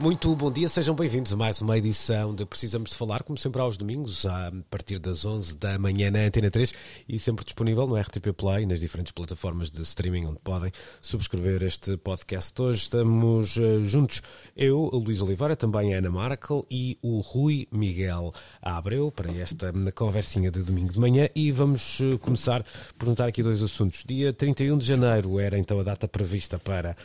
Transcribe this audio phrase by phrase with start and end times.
[0.00, 3.60] Muito bom dia, sejam bem-vindos a mais uma edição de Precisamos de Falar, como sempre
[3.60, 6.72] aos domingos, a partir das 11 da manhã na Antena 3
[7.08, 11.96] e sempre disponível no RTP Play nas diferentes plataformas de streaming onde podem subscrever este
[11.96, 12.62] podcast.
[12.62, 14.22] Hoje estamos uh, juntos,
[14.56, 20.48] eu, Luís Oliveira, também a Ana Markel e o Rui Miguel Abreu para esta conversinha
[20.48, 22.64] de domingo de manhã e vamos uh, começar
[22.96, 24.04] por juntar aqui dois assuntos.
[24.06, 26.96] Dia 31 de janeiro era então a data prevista para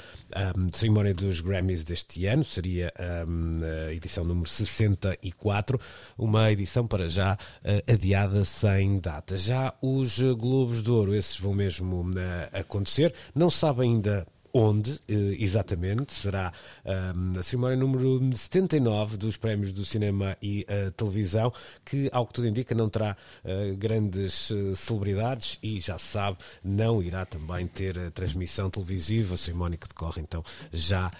[0.56, 2.92] um, cerimónia dos Grammys deste ano, seria
[3.28, 5.80] um, a edição número 64,
[6.18, 9.38] uma edição para já uh, adiada sem data.
[9.38, 12.14] Já os Globos de Ouro, esses vão mesmo uh,
[12.52, 16.54] acontecer, não sabe ainda onde exatamente será
[16.86, 21.52] um, a cerimónia número 79 dos prémios do cinema e uh, televisão,
[21.84, 26.38] que, ao que tudo indica, não terá uh, grandes uh, celebridades e já se sabe,
[26.64, 31.12] não irá também ter a transmissão televisiva, a cerimónia que decorre então já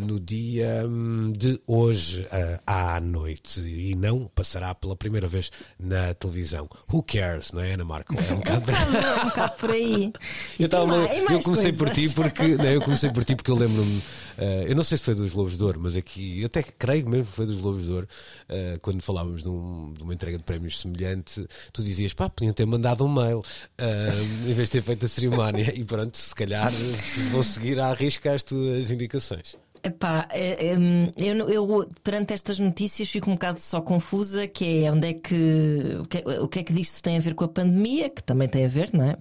[0.00, 2.26] no dia um, de hoje
[2.66, 6.68] à noite e não passará pela primeira vez na televisão.
[6.92, 8.14] Who cares, não é, Ana Marco?
[8.14, 10.12] É um bocado, é um bocado por aí.
[10.58, 11.76] Eu, tava, eu comecei coisas.
[11.76, 12.56] por ti porque.
[12.56, 13.98] Não, eu comecei por ti porque eu lembro-me.
[14.38, 16.40] Uh, eu não sei se foi dos Globos de Ouro, mas aqui.
[16.40, 18.08] Eu até creio mesmo que foi dos Globos de Ouro.
[18.48, 22.52] Uh, quando falávamos de, um, de, uma entrega de prémios semelhante, tu dizias, pá, podiam
[22.52, 25.74] ter mandado um mail uh, em vez de ter feito a cerimónia.
[25.74, 29.56] E pronto, se calhar se vou seguir à risca as tuas indicações.
[29.82, 30.76] Epá, é, é,
[31.16, 35.98] eu, eu, perante estas notícias fico um bocado só confusa, que é onde é que
[36.00, 38.48] o, que o que é que disto tem a ver com a pandemia, que também
[38.48, 39.16] tem a ver, não é?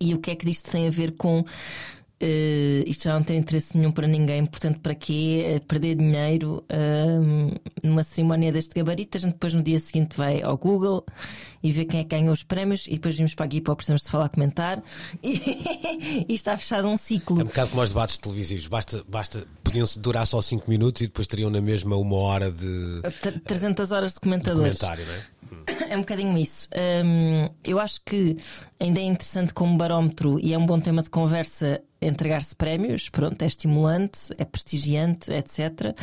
[0.00, 1.44] E o que é que disto tem a ver com
[2.22, 6.64] Uh, isto já não tem interesse nenhum para ninguém, portanto, para quê uh, perder dinheiro
[6.70, 9.16] uh, numa cerimónia deste gabarito?
[9.16, 11.04] A gente depois no dia seguinte vai ao Google
[11.64, 14.02] e vê quem é que ganhou os prémios e depois vimos para aqui para precisamos
[14.02, 14.80] de falar comentar
[15.20, 17.40] e, e, está fechado um ciclo.
[17.40, 21.06] É um bocado como os debates televisivos, basta, basta podiam durar só 5 minutos e
[21.08, 23.02] depois teriam na mesma uma hora de
[23.44, 24.74] 300 horas de comentadores.
[24.74, 25.31] De comentário, não é?
[25.88, 26.68] É um bocadinho isso.
[27.04, 28.36] Um, eu acho que
[28.80, 33.08] ainda é interessante como barómetro e é um bom tema de conversa entregar-se prémios.
[33.08, 35.94] Pronto, é estimulante, é prestigiante, etc.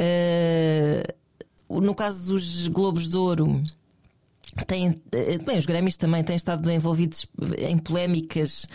[0.00, 3.62] Uh, no caso dos Globos de Ouro.
[4.66, 7.26] Tem, eh, bem, os Grêmios também têm estado envolvidos
[7.58, 8.66] em polémicas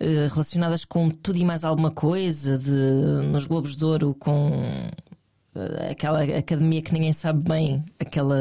[0.00, 2.70] uh, relacionadas com tudo e mais alguma coisa, de,
[3.30, 4.90] nos Globos de Ouro com eh,
[5.90, 8.36] aquela academia que ninguém sabe bem, aquela.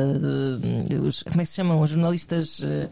[1.06, 1.82] Os, como é que se chamam?
[1.82, 2.60] Os jornalistas.
[2.60, 2.90] Uh,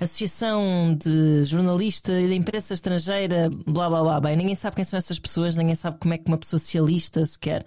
[0.00, 4.20] Associação de Jornalista e da Imprensa Estrangeira, blá blá blá.
[4.20, 6.78] Bem, ninguém sabe quem são essas pessoas, ninguém sabe como é que uma pessoa se
[6.78, 7.64] alista sequer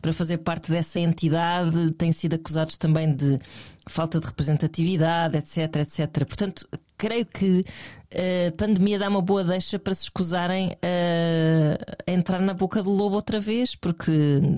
[0.00, 1.90] para fazer parte dessa entidade.
[1.92, 3.38] Têm sido acusados também de
[3.86, 6.24] falta de representatividade, etc, etc.
[6.26, 6.66] Portanto,
[7.00, 7.64] creio que
[8.12, 13.14] a pandemia dá uma boa deixa para se escusarem a entrar na boca do lobo
[13.14, 14.12] outra vez, porque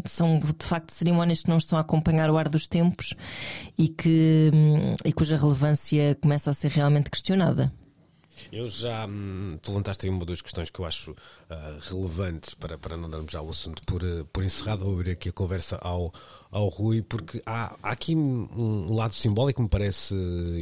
[0.05, 3.15] são de facto cerimónias que não estão a acompanhar o ar dos tempos
[3.79, 4.51] e, que,
[5.05, 7.73] e cuja relevância começa a ser realmente questionada.
[8.53, 11.15] Eu já hum, levantaste aí uma das questões que eu acho uh,
[11.89, 14.85] relevantes para, para não darmos já o assunto por, uh, por encerrado.
[14.85, 16.13] Vou abrir aqui a conversa ao,
[16.51, 20.15] ao Rui, porque há, há aqui um lado simbólico que me parece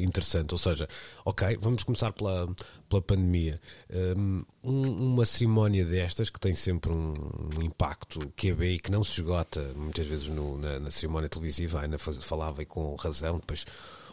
[0.05, 0.53] interessante.
[0.53, 0.89] Ou seja,
[1.25, 2.49] ok, vamos começar pela,
[2.89, 3.61] pela pandemia.
[3.93, 7.12] Um, uma cerimónia destas que tem sempre um,
[7.59, 10.93] um impacto que é bem e que não se esgota muitas vezes no, na, na
[10.93, 11.81] cerimónia televisiva.
[11.81, 13.67] A Ana falava e com razão, depois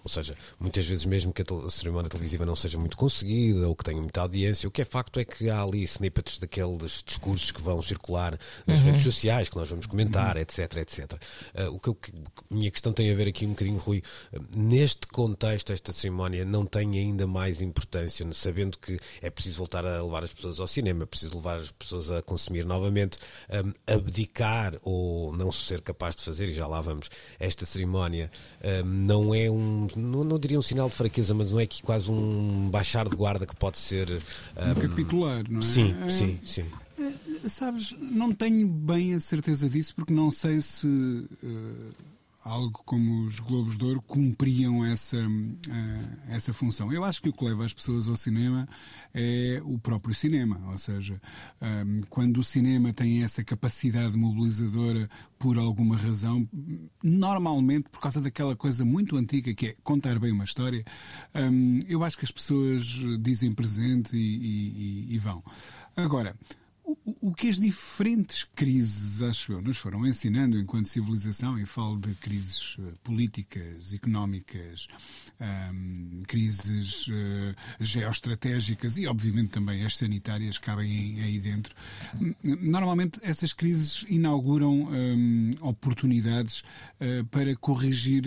[0.08, 3.84] ou seja, muitas vezes, mesmo que a cerimónia televisiva não seja muito conseguida ou que
[3.84, 7.62] tenha muita audiência, o que é facto é que há ali snippets daqueles discursos que
[7.62, 8.86] vão circular nas uhum.
[8.86, 10.42] redes sociais, que nós vamos comentar, uhum.
[10.42, 11.14] etc, etc.
[11.54, 11.98] Uh, o que eu,
[12.50, 14.02] minha questão tem a ver aqui um bocadinho, Rui,
[14.56, 20.02] neste contexto, esta cerimónia não tem ainda mais importância, sabendo que é preciso voltar a
[20.02, 23.18] levar as pessoas ao cinema, é preciso levar as pessoas a consumir novamente,
[23.50, 28.32] um, abdicar ou não ser capaz de fazer, e já lá vamos, esta cerimónia
[28.64, 31.82] um, não é um não, não diria um sinal de fraqueza, mas não é que
[31.82, 34.10] quase um baixar de guarda que pode ser.
[34.10, 35.64] Um, um capitular, não é?
[35.64, 36.66] Sim, é, sim, sim.
[37.00, 40.88] É, sabes, não tenho bem a certeza disso porque não sei se.
[40.88, 41.92] Uh,
[42.48, 45.18] algo como os Globos de Ouro cumpriam essa,
[46.30, 46.92] essa função.
[46.94, 48.68] Eu acho que o que leva as pessoas ao cinema
[49.14, 51.22] é o próprio cinema, ou seja,
[52.10, 56.48] quando o cinema tem essa capacidade mobilizadora por alguma razão,
[57.04, 60.84] normalmente por causa daquela coisa muito antiga que é contar bem uma história,
[61.88, 62.84] eu acho que as pessoas
[63.20, 65.44] dizem presente e, e, e vão.
[65.96, 66.36] Agora,
[67.22, 72.16] o, que as diferentes crises, acho eu, nos foram ensinando enquanto civilização, e falo de
[72.16, 74.88] crises eh, políticas, económicas,
[76.28, 81.76] crises uh, geoestratégicas e, obviamente, também as sanitárias cabem aí dentro.
[82.62, 84.88] Normalmente, essas crises inauguram
[85.62, 88.24] oportunidades uh, para corrigir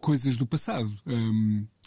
[0.00, 0.92] coisas do passado.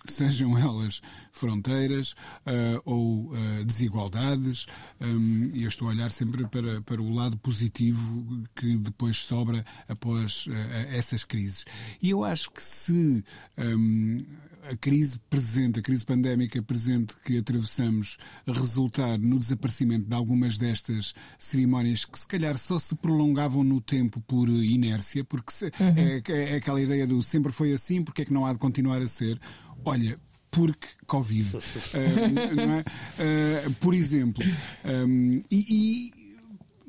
[0.08, 1.02] Sejam elas
[1.32, 2.12] fronteiras
[2.46, 4.66] uh, ou uh, desigualdades,
[5.00, 9.66] um, e eu estou a olhar sempre para, para o lado positivo que depois sobra
[9.88, 10.54] após uh,
[10.92, 11.66] essas crises.
[12.02, 13.24] E eu acho que se
[13.58, 14.24] um,
[14.70, 18.18] a crise presente, a crise pandémica presente que atravessamos,
[18.48, 24.22] resultar no desaparecimento de algumas destas cerimónias que se calhar só se prolongavam no tempo
[24.22, 25.94] por inércia, porque se, uhum.
[25.98, 29.02] é, é aquela ideia do sempre foi assim, porque é que não há de continuar
[29.02, 29.40] a ser?
[29.86, 30.20] Olha,
[30.52, 31.58] porque Covid.
[31.58, 31.60] uh,
[33.20, 33.68] é?
[33.68, 34.44] uh, por exemplo.
[34.86, 36.24] Um, e, e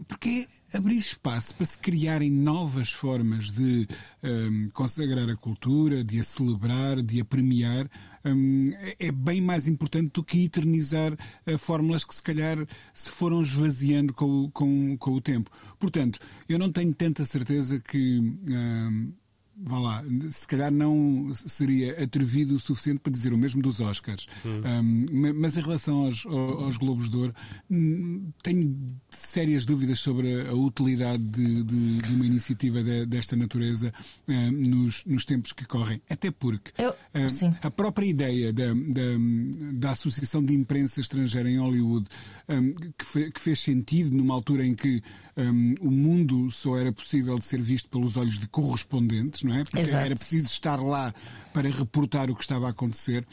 [0.06, 3.88] porque abrir espaço para se criarem novas formas de
[4.22, 7.88] um, consagrar a cultura, de a celebrar, de a premiar,
[8.24, 12.58] um, é bem mais importante do que eternizar uh, fórmulas que se calhar
[12.92, 15.50] se foram esvaziando com, com, com o tempo.
[15.78, 16.18] Portanto,
[16.48, 18.18] eu não tenho tanta certeza que.
[18.46, 19.12] Um,
[19.56, 24.26] vá lá, se calhar não seria atrevido o suficiente para dizer o mesmo dos Oscars.
[24.44, 24.60] Hum.
[24.64, 27.34] Um, mas em relação aos, aos, Globos de Ouro,
[27.70, 33.92] hum, tenho sérias dúvidas sobre a, utilidade de, de, de, uma iniciativa de, desta natureza
[34.26, 36.00] um, nos, nos, tempos que correm.
[36.10, 41.58] Até porque Eu, um, a própria ideia da, da, da, Associação de Imprensa Estrangeira em
[41.58, 42.08] Hollywood,
[42.98, 45.00] que, fe, que, fez sentido numa altura em que
[45.80, 49.64] o mundo só era possível de ser visto pelos olhos de correspondentes, não é?
[49.64, 50.04] Porque Exato.
[50.04, 51.14] era preciso estar lá
[51.52, 53.26] para reportar o que estava a acontecer.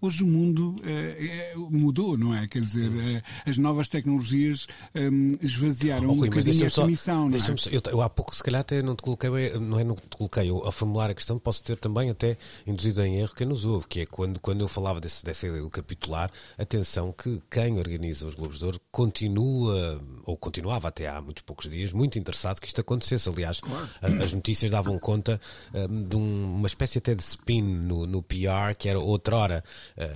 [0.00, 2.46] Hoje o mundo eh, mudou, não é?
[2.46, 7.28] Quer dizer, eh, as novas tecnologias um, esvaziaram oh, Rui, um bocadinho essa só, missão,
[7.30, 7.40] não é?
[7.70, 10.50] Eu, eu, há pouco, se calhar, até não te coloquei, não é não te coloquei,
[10.50, 13.86] eu, a formular a questão posso ter também até induzido em erro quem nos ouve,
[13.88, 18.26] que é quando, quando eu falava desse, dessa ideia do capitular, atenção que quem organiza
[18.26, 22.66] os Globos de Ouro continua, ou continuava até há muitos poucos dias, muito interessado que
[22.66, 23.28] isto acontecesse.
[23.28, 23.88] Aliás, claro.
[24.22, 25.40] as notícias davam conta
[25.74, 29.64] um, de um, uma espécie até de spin no, no PR, que era outrora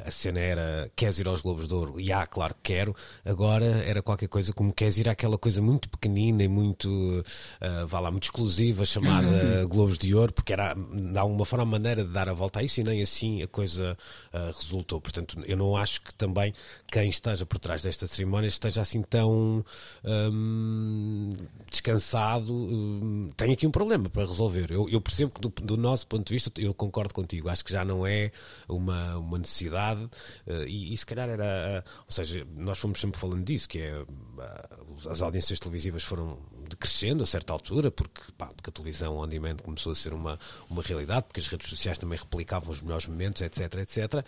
[0.05, 2.01] a cena era queres ir aos Globos de Ouro?
[2.01, 2.95] E ah, claro que quero.
[3.25, 8.01] Agora era qualquer coisa como queres ir àquela coisa muito pequenina e muito, uh, vá
[8.01, 12.11] lá, muito exclusiva chamada Globos de Ouro, porque era de alguma forma a maneira de
[12.11, 13.97] dar a volta a isso e nem assim a coisa
[14.35, 15.01] uh, resultou.
[15.01, 16.53] Portanto, eu não acho que também
[16.91, 19.65] quem esteja por trás desta cerimónia esteja assim tão
[20.05, 21.31] um,
[21.71, 22.53] descansado.
[22.53, 24.71] Um, tem aqui um problema para resolver.
[24.71, 27.73] Eu, eu percebo que do, do nosso ponto de vista, eu concordo contigo, acho que
[27.73, 28.31] já não é
[28.69, 31.85] uma, uma necessidade uh, e, e, se calhar era.
[31.85, 34.01] Uh, ou seja, nós fomos sempre falando disso, que é.
[34.01, 36.39] Uh, as audiências televisivas foram
[36.69, 40.39] decrescendo a certa altura, porque, pá, porque a televisão on demand começou a ser uma,
[40.69, 44.25] uma realidade, porque as redes sociais também replicavam os melhores momentos, etc, etc.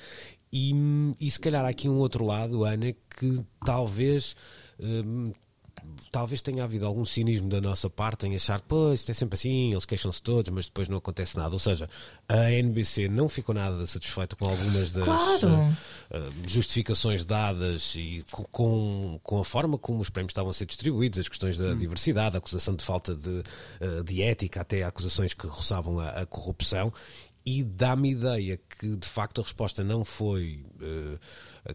[0.53, 0.75] E,
[1.21, 4.35] e se calhar há aqui um outro lado, Ana, que talvez
[6.13, 9.73] talvez tenha havido algum cinismo da nossa parte em achar, pois, isto é sempre assim,
[9.73, 11.55] eles queixam-se todos, mas depois não acontece nada.
[11.55, 11.89] Ou seja,
[12.29, 15.55] a NBC não ficou nada satisfeita com algumas das claro.
[15.55, 21.19] uh, justificações dadas e com, com, a forma como os prémios estavam a ser distribuídos,
[21.19, 21.77] as questões da hum.
[21.79, 23.43] diversidade, a acusação de falta de,
[23.81, 26.93] uh, de ética, até acusações que roçavam a, a corrupção.
[27.45, 30.65] E dá-me ideia que de facto a resposta não foi.
[30.81, 31.19] Uh,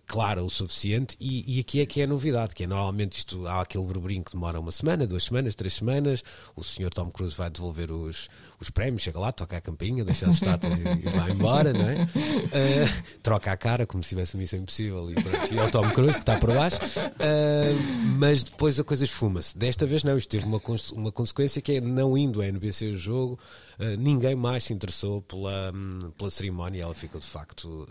[0.06, 3.48] clara o suficiente e, e, aqui é que é a novidade, que é normalmente isto,
[3.48, 6.24] há aquele burburinho que demora uma semana, duas semanas, três semanas,
[6.56, 8.28] o senhor Tom Cruise vai devolver os,
[8.60, 11.88] os prémios, chega lá, toca a campainha, deixa as estátuas e, e vai embora, não
[11.88, 12.04] é?
[12.04, 15.90] Uh, troca a cara como se tivesse missão impossível e, pronto, e é o Tom
[15.92, 19.58] Cruise que está por baixo, uh, mas depois a coisa esfuma-se.
[19.58, 20.60] Desta vez não, isto teve uma,
[20.94, 23.40] uma consequência que é não indo a NBC o jogo,
[23.80, 25.72] uh, ninguém mais se interessou pela,
[26.18, 27.88] pela cerimónia, ela ficou de facto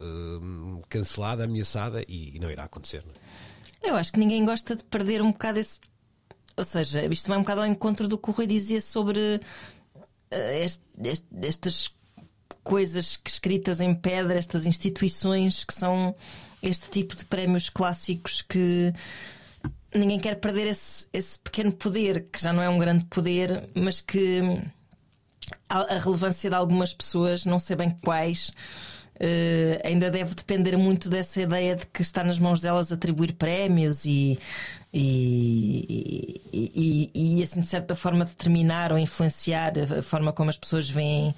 [0.89, 3.03] cancelada, ameaçada e, e não irá acontecer.
[3.07, 3.27] Não é?
[3.91, 5.79] Eu acho que ninguém gosta de perder um bocado esse.
[6.57, 9.41] Ou seja, isto vai um bocado ao encontro do que o Rui dizia sobre
[10.30, 11.95] este, este, estas
[12.62, 16.14] coisas escritas em pedra, estas instituições que são
[16.62, 18.92] este tipo de prémios clássicos que
[19.95, 24.00] ninguém quer perder esse, esse pequeno poder, que já não é um grande poder, mas
[24.00, 24.40] que
[25.68, 28.52] a, relevância de algumas pessoas, não sei bem quais.
[29.16, 34.04] Uh, ainda deve depender muito dessa ideia de que está nas mãos delas atribuir prémios
[34.04, 34.38] e,
[34.99, 40.88] e, e, e, assim de certa forma determinar ou influenciar a forma como as pessoas
[40.88, 41.35] veem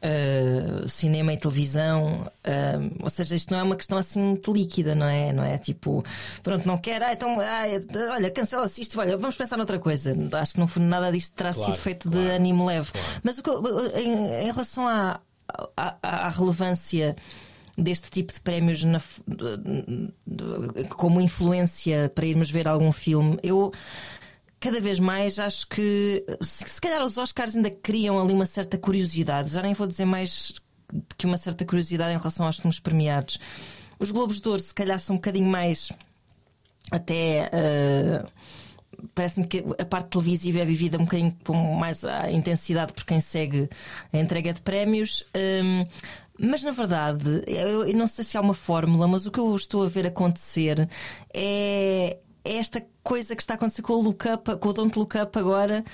[0.00, 2.30] uh, cinema e televisão.
[2.42, 5.30] Uh, ou seja, isto não é uma questão assim muito líquida, não é?
[5.30, 6.02] Não é tipo,
[6.42, 7.64] pronto, não quer, ah, então, ah,
[8.12, 10.16] olha, cancela-se isto, olha, vamos pensar noutra coisa.
[10.32, 12.92] Acho que no fundo nada disto terá claro, sido feito claro, de ânimo leve.
[12.92, 13.20] Claro.
[13.22, 13.50] Mas o que,
[14.00, 15.20] em, em relação à,
[15.76, 17.14] à, à relevância
[17.76, 19.00] deste tipo de prémios na,
[20.90, 23.72] como influência para irmos ver algum filme, eu
[24.58, 28.78] cada vez mais acho que se, se calhar os Oscars ainda criam ali uma certa
[28.78, 30.54] curiosidade, já nem vou dizer mais
[31.18, 33.38] que uma certa curiosidade em relação aos filmes premiados.
[33.98, 35.90] Os Globos de Ouro, se calhar, são um bocadinho mais
[36.90, 37.50] até.
[37.52, 38.28] Uh,
[39.14, 43.20] Parece-me que a parte televisiva é vivida um bocadinho com mais a intensidade por quem
[43.20, 43.68] segue
[44.10, 45.22] a entrega de prémios.
[45.34, 45.86] Um,
[46.38, 49.54] mas na verdade, eu, eu não sei se há uma fórmula, mas o que eu
[49.54, 50.88] estou a ver acontecer
[51.32, 54.98] é, é esta coisa que está a acontecer com o Look Up, com o Don't
[54.98, 55.84] Look Up agora,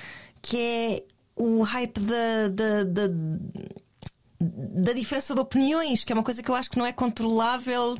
[0.40, 1.04] que é
[1.37, 3.08] o hype da, da, da,
[4.40, 7.96] da diferença de opiniões, que é uma coisa que eu acho que não é controlável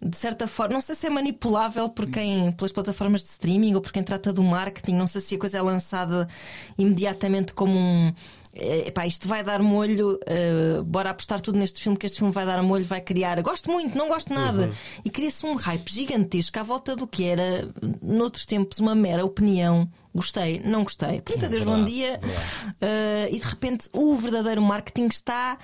[0.00, 3.80] de certa forma, não sei se é manipulável por quem, pelas plataformas de streaming ou
[3.80, 6.28] por quem trata do marketing, não sei se a coisa é lançada
[6.76, 8.14] imediatamente como um,
[8.58, 12.44] epá, isto vai dar molho, uh, bora apostar tudo neste filme, que este filme vai
[12.44, 13.40] dar molho, vai criar.
[13.42, 14.66] Gosto muito, não gosto nada.
[14.66, 14.72] Uhum.
[15.04, 17.68] E cria-se um hype gigantesco à volta do que era,
[18.02, 19.88] noutros tempos, uma mera opinião.
[20.14, 21.22] Gostei, não gostei.
[21.28, 22.18] Muito adeus, bom dia.
[22.24, 25.58] Uh, e de repente o verdadeiro marketing está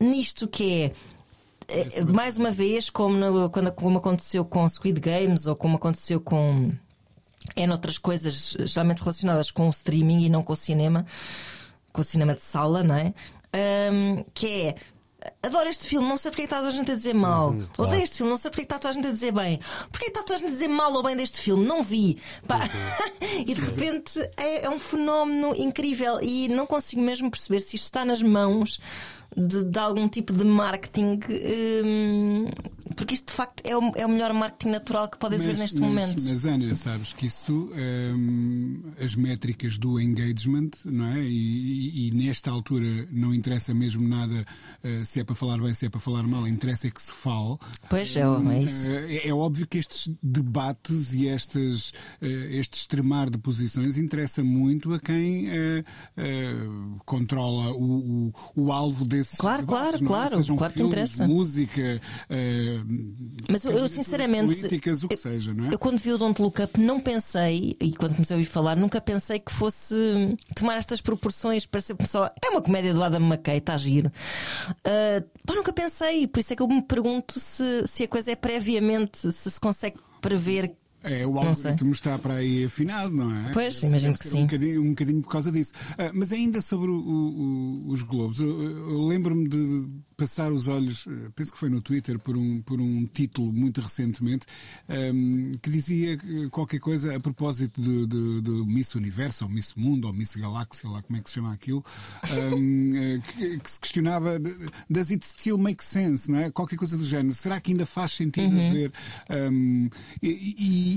[0.00, 0.92] nisto que
[1.68, 2.02] é.
[2.02, 6.72] mais uma vez, como, no, quando, como aconteceu com Squid Games ou como aconteceu com.
[7.54, 11.06] É noutras coisas geralmente relacionadas com o streaming e não com o cinema
[11.96, 13.14] com o cinema de sala, não é?
[13.92, 14.74] Um, que é
[15.42, 17.50] adoro este filme, não sei porque é está toda a gente a dizer mal.
[17.50, 17.90] Uhum, claro.
[17.90, 19.60] Odeio este filme, não sei porque é está toda a gente a dizer bem.
[19.90, 21.64] Porque está toda a gente a dizer mal ou bem deste filme?
[21.64, 22.18] Não vi.
[22.48, 23.40] Uhum.
[23.46, 27.84] e de repente é, é, um fenómeno incrível e não consigo mesmo perceber se isto
[27.84, 28.80] está nas mãos
[29.36, 31.20] de, de algum tipo de marketing.
[31.84, 32.46] Hum,
[32.94, 35.80] porque isto de facto é o, é o melhor marketing natural que podes ver neste
[35.80, 36.22] mas, momento.
[36.22, 41.22] Mas Ana, sabes que isso, hum, as métricas do engagement, não é?
[41.22, 44.44] E, e, e, nesta altura não interessa mesmo nada
[44.84, 47.12] uh, se é para falar bem, se é para falar mal, interessa é que se
[47.12, 47.56] fale.
[47.88, 48.88] Pois é, é isso.
[48.88, 54.92] É, é óbvio que estes debates e estes, uh, este extremar de posições interessa muito
[54.94, 60.06] a quem uh, controla o, o, o alvo desses claro, debates, claro, é?
[60.06, 61.26] claro, claro filmes, que interessa.
[61.26, 62.00] música,
[63.50, 65.74] mas eu, eu sinceramente, políticas, o que seja, não é?
[65.74, 68.76] Eu quando vi o Don't Look Up não pensei, e quando comecei a ouvir falar,
[68.76, 69.94] nunca pensei que fosse
[70.54, 72.30] tomar estas proporções para ser só.
[72.44, 74.10] É uma comédia do Adam McKay, está giro.
[74.70, 78.32] Uh, pá, nunca pensei, por isso é que eu me pergunto se, se a coisa
[78.32, 80.74] é previamente, se se consegue prever
[81.06, 83.52] é, o algoritmo está para aí afinado, não é?
[83.52, 84.38] Pois, Deve imagino que sim.
[84.40, 85.72] Um bocadinho, um bocadinho por causa disso.
[85.92, 89.86] Uh, mas ainda sobre o, o, os Globos, eu, eu lembro-me de
[90.16, 93.80] passar os olhos, eh, penso que foi no Twitter, por um, por um título muito
[93.80, 94.46] recentemente,
[94.88, 96.18] um, que dizia
[96.50, 100.88] qualquer coisa a propósito de, de, de, Miss Universo, ou Miss Mundo, ou Miss Galáxia,
[100.88, 101.84] lá como é que se chama aquilo,
[102.54, 104.38] um, eh, que, que, se questionava:
[104.88, 106.30] does it still make sense?
[106.30, 106.50] Não é?
[106.50, 107.34] Qualquer coisa do género.
[107.34, 108.70] Será que ainda faz sentido uhum.
[108.70, 108.92] haver?
[109.30, 109.90] Um,
[110.22, 110.95] e, e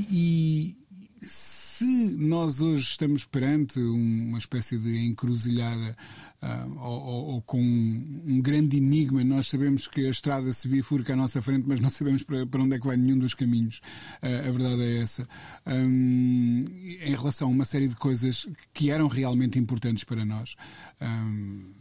[1.21, 5.95] se nós hoje estamos perante uma espécie de encruzilhada
[6.41, 11.13] uh, ou, ou, ou, com um, grande enigma, nós sabemos que a estrada se bifurca
[11.13, 13.81] à nossa frente, mas não sabemos para, para onde é que vai nenhum dos caminhos.
[14.21, 15.27] Uh, a verdade é essa.
[15.65, 16.63] Um,
[17.01, 20.55] em relação a uma série de coisas que eram realmente importantes para nós.
[21.01, 21.79] Um,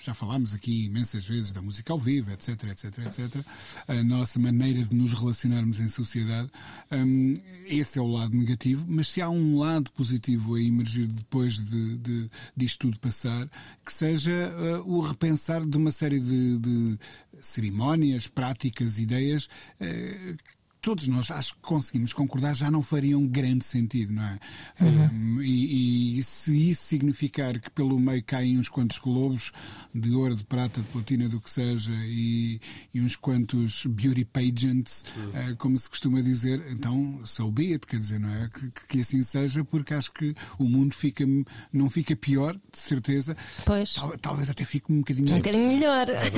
[0.00, 3.46] já falámos aqui imensas vezes da música ao vivo, etc, etc, etc.
[3.86, 6.50] A nossa maneira de nos relacionarmos em sociedade.
[6.90, 7.34] Um,
[7.66, 11.96] esse é o lado negativo, mas se há um lado positivo a emergir depois de,
[11.98, 13.48] de disto tudo passar,
[13.84, 14.52] que seja
[14.84, 16.98] uh, o repensar de uma série de, de
[17.40, 19.46] cerimónias, práticas, ideias
[19.80, 24.38] uh, todos nós acho que conseguimos concordar, já não fariam grande sentido, não é?
[24.80, 25.36] Uhum.
[25.38, 29.52] Um, e, e, se isso significar que pelo meio caem uns quantos globos
[29.94, 32.60] de ouro, de prata, de platina, do que seja, e,
[32.94, 35.52] e uns quantos beauty pageants, uhum.
[35.52, 38.48] uh, como se costuma dizer, então so be it, quer dizer, não é?
[38.48, 41.24] Que, que, assim seja, porque acho que o mundo fica,
[41.72, 43.36] não fica pior, de certeza.
[43.64, 43.94] Pois.
[43.94, 45.44] Tal, talvez até fique um bocadinho um melhor.
[45.44, 46.08] bocadinho melhor.
[46.08, 46.30] É.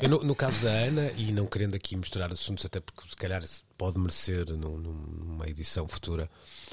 [0.02, 3.16] Eu, no, no caso da Ana, e não querendo aqui misturar assuntos, até porque se
[3.16, 3.42] calhar
[3.82, 6.30] pode merecer num- numa edição futura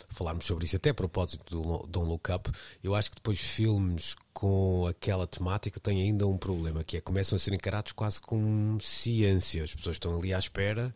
[0.10, 2.52] falarmos sobre isso, até a propósito do Don't Look Up.
[2.84, 7.36] Eu acho que depois filmes com aquela temática têm ainda um problema, que é começam
[7.36, 9.64] a ser encarados quase como ciência.
[9.64, 10.94] As pessoas estão ali à espera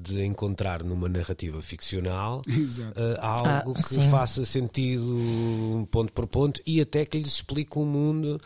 [0.00, 4.10] de encontrar numa narrativa ficcional eh, algo Ah, que sim.
[4.10, 8.40] faça sentido ponto por ponto e até que lhes explique o mundo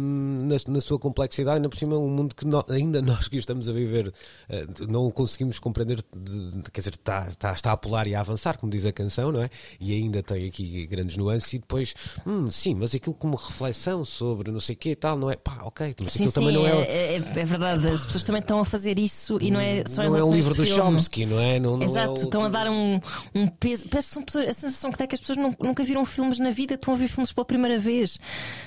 [0.00, 3.36] hum, na, na sua complexidade, ainda por cima um mundo que nó- ainda nós que
[3.36, 4.12] estamos a viver
[4.48, 8.20] eh, não conseguimos compreender, de- de- quer dizer, está, está, está a pular e a
[8.20, 9.50] avançar, como diz a canção, não é?
[9.78, 11.94] E ainda tem aqui grandes nuances e depois,
[12.26, 15.36] hum, sim, mas aquilo como reflexão sobre não sei o que e tal, não é?
[15.36, 16.82] Pá, ok, mas Sim, aquilo sim, também não é...
[16.82, 17.86] é, é- é verdade.
[17.88, 20.30] As pessoas também estão a fazer isso e não é só em não é relação
[20.30, 20.79] um livro este do filme.
[20.84, 21.58] Chomsky, não é?
[21.60, 23.00] Não, não é Exato, o- estão a dar um,
[23.34, 23.88] um peso.
[23.88, 26.04] Parece que são pessoas, a sensação que dá é que as pessoas nun- nunca viram
[26.04, 28.18] filmes na vida, estão a ver filmes pela primeira vez.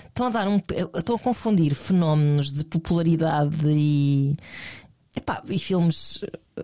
[0.07, 0.57] Estão a dar um.
[0.95, 4.35] Estão a confundir fenómenos de popularidade e.
[5.15, 6.21] epá, e filmes
[6.57, 6.63] eh,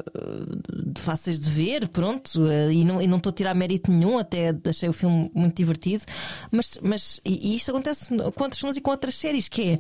[0.98, 2.39] fáceis de ver, pronto,
[2.86, 6.03] não, e não estou a tirar mérito nenhum, até achei o filme muito divertido,
[6.51, 9.79] mas, mas e, e isto acontece com outros filmes e com outras séries, que é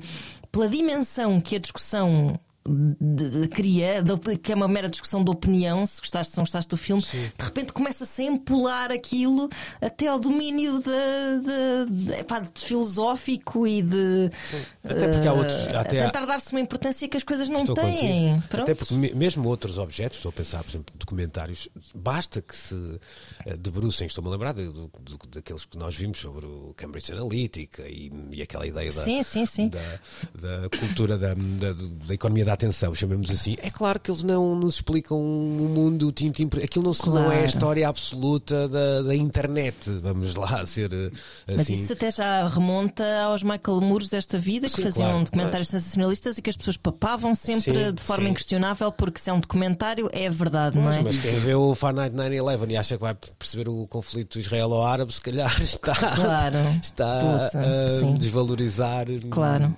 [0.51, 2.39] pela dimensão que a discussão
[2.99, 6.43] de- de- cria, op- que é uma mera discussão de opinião, se gostaste, se não
[6.43, 9.49] gostaste do filme, de repente começa-se a empolar aquilo
[9.81, 14.29] até ao domínio de, de- de- epá, de filosófico e de
[14.83, 17.61] Até porque há outros- eh, até há- tentar dar-se uma importância que as coisas não
[17.61, 18.35] Estou têm.
[18.51, 22.99] Até porque me- mesmo outros objetos, estou a pensar, por exemplo, documentários, basta que se
[23.45, 24.69] eh, debrucem, estou-me a lembrar de-
[25.29, 29.45] daqueles que nós vimos sobre o Cambridge Analytica e, e aquela ideia da, Sim, sim,
[29.45, 29.69] sim.
[29.69, 29.99] da,
[30.61, 31.73] da cultura da, da,
[32.07, 33.55] da economia da atenção, chamemos assim.
[33.61, 37.17] É claro que eles não nos explicam o mundo tintim, por- aquilo não, se- não
[37.23, 37.45] é a Claro.
[37.45, 41.09] história absoluta da, da internet, vamos lá ser eh,
[41.47, 41.73] Mas assim.
[41.73, 46.37] isso até já remonta aos Michael Moores desta vida, que Sim, faziam claro, documentários sensacionalistas
[46.37, 48.31] e que as pessoas papavam sempre Sim, de forma sim.
[48.31, 51.01] inquestionável, porque se é um documentário, é verdade, não é?
[51.01, 55.21] Mas quem vê o Fahrenheit 9-11 e acha que vai perceber o conflito israelo-árabe, se
[55.21, 56.57] calhar está, Claro.
[56.81, 59.75] está Poça, a desvalorizar Claro.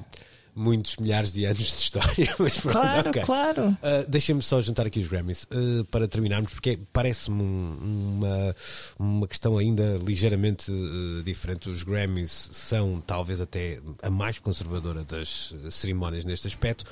[0.62, 2.36] Muitos milhares de anos de história.
[2.39, 3.22] Mas pronto, Claro, ok.
[3.24, 3.68] claro.
[3.70, 7.77] Uh, Deixem-me só juntar aqui os Grammys uh, para terminarmos, porque parece-me um-
[8.18, 8.56] uma,
[9.00, 11.70] uma questão ainda ligeiramente uh, diferente.
[11.70, 16.86] Os Grammys são talvez até a mais conservadora das cerimónias neste aspecto,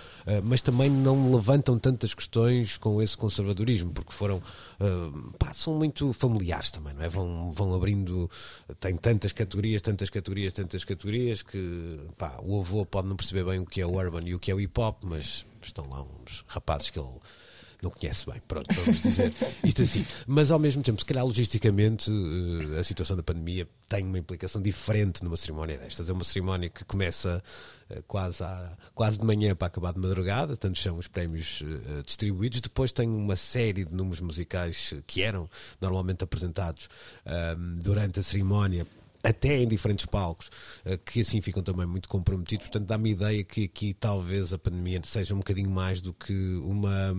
[0.43, 4.41] mas também não levantam tantas questões com esse conservadorismo, porque foram
[5.37, 7.09] pá, são muito familiares também, não é?
[7.09, 8.29] Vão, vão abrindo,
[8.79, 13.59] tem tantas categorias, tantas categorias, tantas categorias que pá, o avô pode não perceber bem
[13.59, 16.01] o que é o urban e o que é o hip hop, mas estão lá
[16.01, 17.09] uns rapazes que ele
[17.81, 19.31] não conhece bem, pronto, vamos dizer
[19.63, 20.05] isto assim.
[20.27, 24.61] Mas ao mesmo tempo, se calhar logisticamente, eh, a situação da pandemia tem uma implicação
[24.61, 26.09] diferente numa cerimónia destas.
[26.09, 27.41] É uma cerimónia que começa
[27.89, 32.03] eh, quase, à- quase de manhã para acabar de madrugada, tantos são os prémios eh,
[32.05, 32.59] distribuídos.
[32.61, 36.89] Depois tem uma série de números musicais que eram normalmente apresentados
[37.25, 38.85] ahm, durante a cerimónia
[39.23, 40.49] até em diferentes palcos,
[40.85, 42.67] eh, que assim ficam também muito comprometidos.
[42.67, 46.55] Portanto, dá-me a ideia que aqui talvez a pandemia seja um bocadinho mais do que
[46.63, 47.15] uma.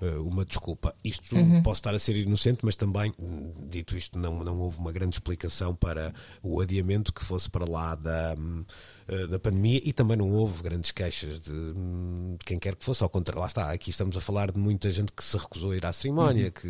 [0.00, 0.94] Hum, eh, Uma desculpa.
[1.04, 4.92] Isto posso estar a ser inocente, mas também, hum, dito isto, não, não houve uma
[4.92, 8.64] grande explicação para o adiamento que fosse para lá da, hum,
[9.08, 12.84] eh, da pandemia e também não houve grandes queixas de, hum, de quem quer que
[12.84, 13.02] fosse.
[13.02, 15.76] Ao contrário, lá está, aqui estamos a falar de muita gente que se recusou a
[15.76, 16.68] ir à cerimónia, que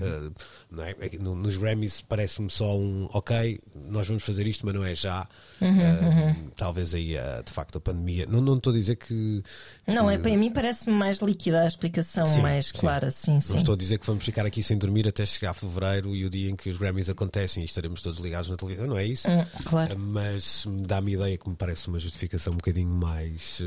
[0.00, 0.30] eh,
[0.70, 0.94] não é?
[1.00, 4.84] É que no- nos Grammys parece-me só um ok, nós vamos fazer isto, mas não
[4.84, 5.28] é já.
[5.60, 8.26] Eh, Talvez aí, eh, de facto, a pandemia.
[8.26, 9.42] Não, não estou a dizer que.
[9.86, 12.78] Não, é que- para mim parece-me mais líquida a explicação, Sim, mais sim.
[12.78, 13.52] clara, sim, sim.
[13.52, 16.24] Não estou a dizer que vamos ficar aqui sem dormir até chegar a fevereiro e
[16.24, 19.04] o dia em que os Grammys acontecem e estaremos todos ligados na televisão, não é
[19.04, 19.28] isso?
[19.28, 19.94] Hum, claro.
[19.94, 23.60] Uh, Mas dá-me a ideia que me parece uma justificação um bocadinho mais.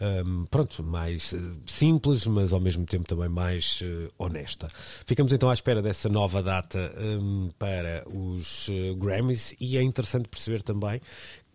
[0.00, 4.68] um, pronto, mais uh, simples, mas ao mesmo tempo também mais uh, honesta.
[5.06, 10.62] Ficamos então à espera dessa nova data um, para os Grammys e é interessante perceber
[10.62, 11.00] também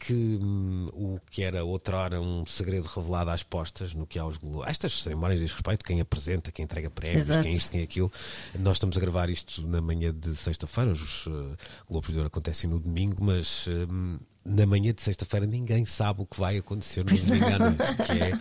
[0.05, 4.63] que hum, o que era outrora um segredo revelado às postas no que aos Glo-
[4.63, 7.43] a estas cerimónias diz respeito, quem apresenta, quem entrega prémios, Exato.
[7.43, 8.11] quem isto, quem aquilo.
[8.59, 11.55] Nós estamos a gravar isto na manhã de sexta-feira, os uh,
[11.89, 16.25] Globos de Ouro acontecem no domingo, mas hum, na manhã de sexta-feira ninguém sabe o
[16.25, 18.31] que vai acontecer no domingo à noite, que é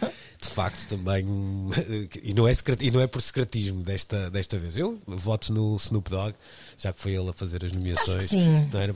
[0.40, 1.70] de facto também um,
[2.22, 4.76] e não é secret- e não é por secretismo desta desta vez.
[4.76, 6.34] Eu voto no Snoop Dogg,
[6.78, 8.24] já que foi ele a fazer as nomeações.
[8.24, 8.68] sim.
[8.72, 8.94] Não era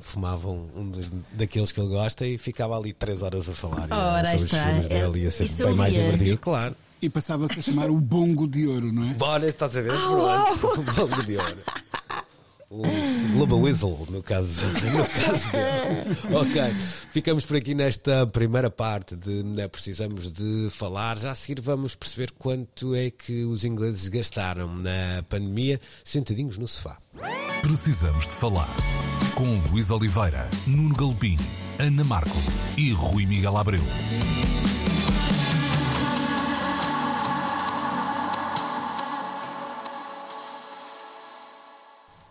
[0.00, 3.88] fumava um, um dos- daqueles que ele gosta e ficava ali três horas a falar
[3.90, 4.64] Ora, sobre os está.
[4.66, 6.76] filmes É, dele ia ser bem mais divertido, claro.
[7.02, 9.14] E passava-se a chamar o bongo de ouro, não é?
[9.14, 9.90] Bora, estás a ver?
[9.92, 11.56] Ah, Pronto, o bongo de ouro.
[12.70, 12.82] O
[13.34, 16.36] Global Whistle, no caso, no caso dele.
[16.36, 16.62] Ok,
[17.10, 21.18] ficamos por aqui nesta primeira parte de né, precisamos de falar.
[21.18, 26.66] Já a seguir vamos perceber quanto é que os ingleses gastaram na pandemia sentadinhos no
[26.66, 26.98] sofá.
[27.62, 28.68] Precisamos de falar
[29.34, 31.36] com Luís Oliveira, Nuno Galpim,
[31.78, 32.36] Ana Marco
[32.76, 33.82] e Rui Miguel Abreu.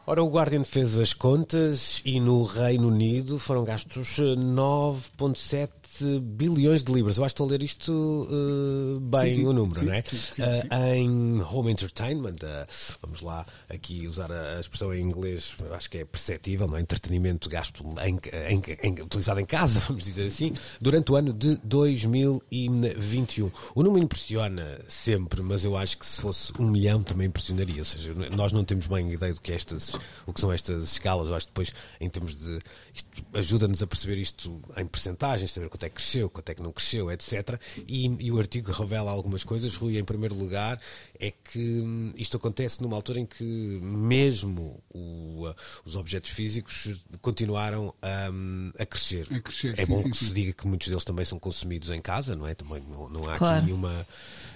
[0.05, 5.69] Ora, o Guardian fez as contas e no Reino Unido foram gastos 9,7
[6.01, 7.17] bilhões de libras.
[7.17, 9.45] Eu acho que estou a ler isto uh, bem, Sim, sim.
[9.45, 9.99] o número, Sim, não é?
[10.01, 12.67] Uh, em home entertainment, uh,
[13.01, 16.81] vamos lá aqui usar a, a expressão em inglês, acho que é perceptível, não é?
[16.81, 18.17] Entretenimento gasto em,
[18.53, 23.51] em- em- utilizado em casa, vamos dizer assim, durante o ano de 2021.
[23.75, 27.79] O número impressiona sempre, mas eu acho que se fosse um milhão também impressionaria.
[27.79, 30.83] Ou seja, nós não temos bem ideia do que, é estas, o que são estas
[30.93, 31.27] escalas.
[31.27, 32.59] Eu acho que depois, em termos de.
[32.93, 36.61] Isto ajuda-nos a perceber isto em percentagens, saber quanto é que cresceu, quanto é que
[36.61, 37.59] não cresceu, etc.
[37.87, 39.75] E, e o artigo revela algumas coisas.
[39.75, 40.79] Rui, em primeiro lugar,
[41.19, 47.01] é que hum, isto acontece numa altura em que mesmo o, uh, os objetos físicos
[47.19, 47.93] continuaram
[48.31, 49.27] hum, a crescer.
[49.31, 50.33] A crescer, é sim, bom sim, que se sim.
[50.35, 52.53] diga que muitos deles também são consumidos em casa, não é?
[52.53, 53.55] Também não, não há Claro.
[53.57, 54.05] aqui nenhuma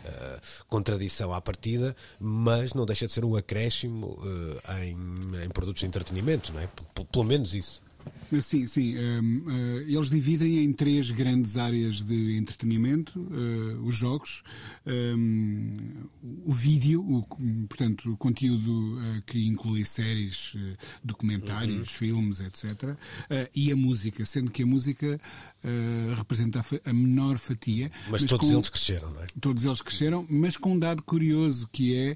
[0.06, 5.80] uh, contradição à partida, mas não deixa de ser um acréscimo uh, em, em produtos
[5.80, 6.68] de entretenimento, não é?
[6.68, 7.87] P- pelo menos isso.
[8.42, 8.96] Sim, sim.
[8.98, 14.44] hum, eh, eles dividem em três grandes áreas de entretenimento: eh, os jogos,
[14.86, 15.70] hum,
[16.46, 17.24] o vídeo, o,
[17.68, 20.56] portanto, o conteúdo eh, que inclui séries,
[21.04, 22.98] documentários, filmes, etc.,
[23.56, 25.20] e a música, sendo que a música
[25.64, 27.92] eh, representa a, menor fatia.
[28.10, 29.26] Mas, todos com- eles cresceram, não é?
[29.40, 32.16] Todos eles cresceram, mas com um dado curioso que é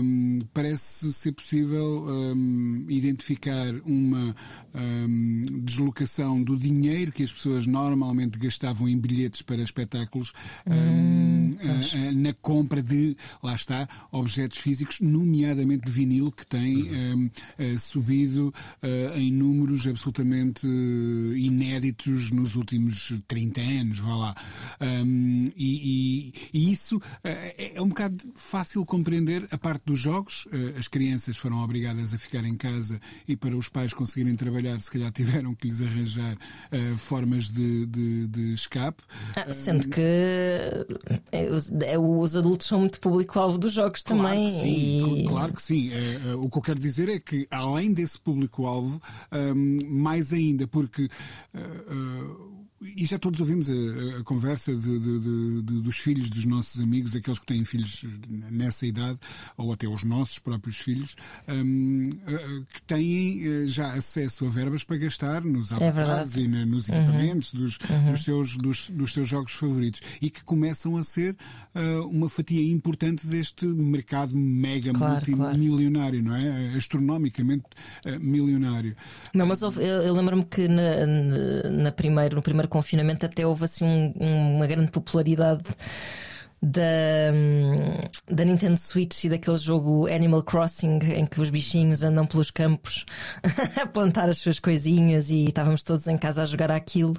[0.00, 4.34] hum, parece ser possível hum, identificar uma
[4.74, 10.32] hum, deslocação do dinheiro que as pessoas normalmente gastavam em bilhetes para espetáculos
[10.66, 16.90] hum, a- a- na compra de, lá está, objetos físicos, nomeadamente de vinil, que tem
[17.14, 22.71] hum, eh, subido eh, em números absolutamente eh, inéditos nos últimos
[23.26, 24.34] 30 anos, vá lá.
[24.80, 29.98] Hum, e, e- e isso eh, é, é um bocado fácil compreender a parte dos
[29.98, 30.46] jogos.
[30.52, 34.80] Eh, as crianças foram obrigadas a ficar em casa e para os pais conseguirem trabalhar,
[34.80, 36.36] se calhar tiveram que lhes arranjar
[36.70, 39.02] eh, formas de, de- de escape.
[39.36, 40.00] Ah, Sendo que
[41.30, 44.46] é, os, os adultos são muito público-alvo dos jogos Claro também.
[44.46, 45.90] que sim, e- cl- claro que sim.
[46.38, 49.00] O que eu quero dizer é que, além desse público-alvo,
[49.54, 51.08] hum, mais ainda, porque.
[51.54, 52.61] eh, eh,
[52.96, 57.14] e já todos ouvimos a, a conversa de- de- de- dos filhos dos nossos amigos,
[57.14, 58.04] aqueles que têm filhos
[58.50, 59.18] nessa idade,
[59.56, 61.14] ou até os nossos próprios filhos,
[61.48, 65.94] hum, eh, que têm eh, já acesso a verbas para gastar nos avatares
[66.34, 66.40] verdade.
[66.40, 67.78] e na- nos equipamentos dos,
[68.10, 71.36] dos seus, dos, dos seus jogos favoritos e que começam a ser
[71.74, 75.56] ah, uma fatia importante deste mercado mega Claro, claro.
[75.58, 76.74] multimilionário, não é?
[76.76, 77.64] Astronomicamente
[78.04, 78.94] ah, milionário.
[79.34, 83.64] Não, mas houve- eu, eu lembro-me que na- na primeiro, no primeiro confinamento até houve
[83.64, 85.62] assim um- um- uma grande popularidade
[86.62, 86.80] da,
[87.34, 87.98] hum,
[88.30, 93.04] da Nintendo Switch e daquele jogo Animal Crossing em que os bichinhos andam pelos campos
[93.82, 97.14] a plantar as suas coisinhas e estávamos todos em casa a jogar aquilo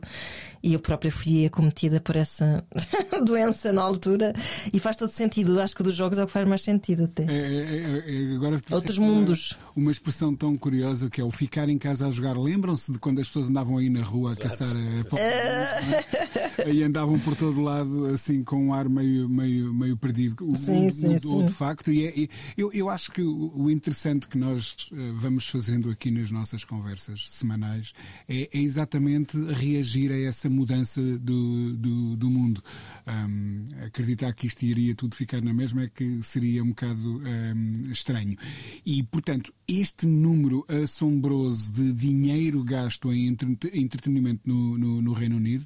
[0.63, 2.63] e eu própria fui acometida por essa
[3.25, 4.33] doença na altura
[4.71, 5.59] e faz todo sentido.
[5.59, 7.23] Acho que o dos jogos é o que faz mais sentido até.
[7.23, 9.57] É, é, é, agora tu Outros disseste mundos.
[9.75, 12.37] Uma expressão tão curiosa que é o ficar em casa a jogar.
[12.37, 16.65] Lembram-se de quando as pessoas andavam aí na rua a caçar a Pokémon?
[16.65, 20.49] Aí andavam por todo lado assim com um ar meio, meio, meio perdido.
[20.49, 21.45] O Sim, mundo mudou sim.
[21.47, 25.47] de facto e, é- e eu, eu acho que o, interessante que nós eh, vamos
[25.47, 27.93] fazendo aqui nas nossas conversas semanais
[28.29, 32.63] é, é exatamente reagir a essa mudança do, do, do mundo.
[33.05, 37.91] Ahm, acreditar que isto iria tudo ficar na mesma é que seria um bocado ahm,
[37.91, 38.37] estranho.
[38.85, 45.37] E, portanto, este número assombroso de dinheiro gasto em entre- entretenimento no, no, no Reino
[45.37, 45.65] Unido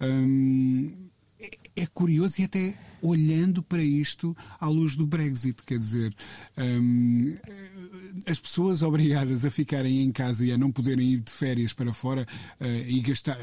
[0.00, 0.90] hum,
[1.38, 6.14] é, é curioso e até olhando para isto à luz do Brexit, quer dizer,
[6.58, 7.34] hum,
[8.26, 11.92] as pessoas obrigadas a ficarem em casa e a não poderem ir de férias para
[11.92, 12.26] fora
[12.58, 13.38] eh, e gastar.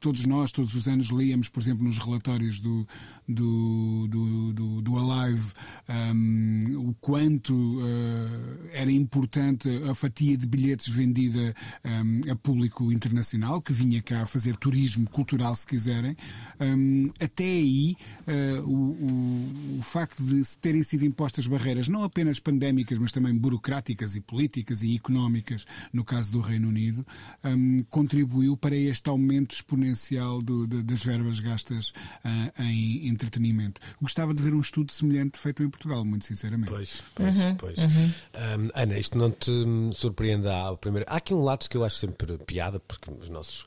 [0.00, 2.86] Todos nós, todos os anos, líamos, por exemplo, nos relatórios do,
[3.28, 5.52] do, do, do, do Alive
[5.88, 13.62] hum, o quanto eh, era importante a fatia de bilhetes vendida hum, a público internacional,
[13.62, 16.16] que vinha cá fazer turismo cultural, se quiserem.
[16.60, 22.40] Hum, até aí, eh, o, o, o, facto de terem sido impostas barreiras, não apenas
[22.40, 27.06] pandémicas, mas também burocráticas e políticas e económicas, no caso do Reino Unido,
[27.44, 33.80] um, contribuiu para este aumento exponencial do, de, das verbas gastas uh, em entretenimento.
[34.00, 36.70] Gostava de ver um estudo semelhante feito em Portugal, muito sinceramente.
[36.70, 37.78] Pois, pois, uhum, pois.
[37.78, 38.12] Uhum.
[38.34, 39.50] Um, Ana, isto não te
[39.94, 41.06] surpreende ao primeiro.
[41.08, 43.66] Há aqui um lado que eu acho sempre piada, porque os nossos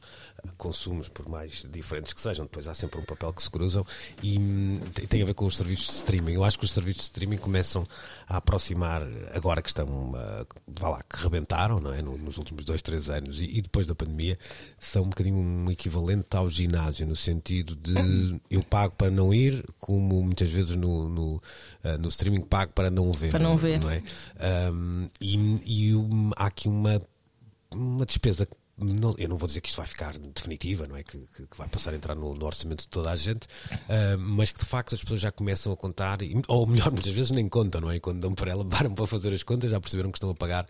[0.57, 3.85] consumos, por mais diferentes que sejam, depois há sempre um papel que se cruzam
[4.21, 4.79] e hum,
[5.21, 6.33] tem a ver com os serviços de streaming.
[6.33, 7.85] Eu acho que os serviços de streaming começam
[8.27, 9.03] a aproximar,
[9.33, 12.01] agora que estão, uh, vá lá, que rebentaram não é?
[12.01, 14.37] nos últimos dois, três anos e, e, depois da pandemia,
[14.79, 19.63] são um bocadinho um equivalente ao ginásio, no sentido de eu pago para não ir,
[19.79, 23.31] como muitas vezes no, no, uh, no streaming pago para não ver.
[23.31, 23.79] Para não ver.
[23.79, 24.01] Não é?
[24.71, 27.01] Um, e, e um, há aqui uma
[27.73, 28.45] uma despesa
[28.81, 31.03] não, eu não vou dizer que isto vai ficar definitiva, não é?
[31.03, 34.17] Que, que, que vai passar a entrar no, no, orçamento de toda a gente, uh,
[34.17, 37.47] mas que de facto as pessoas já começam a contar, ou melhor, muitas vezes nem
[37.47, 37.97] contam, não é?
[37.97, 40.35] E quando dão para ela, param para fazer as contas, já perceberam que estão a
[40.35, 40.67] pagar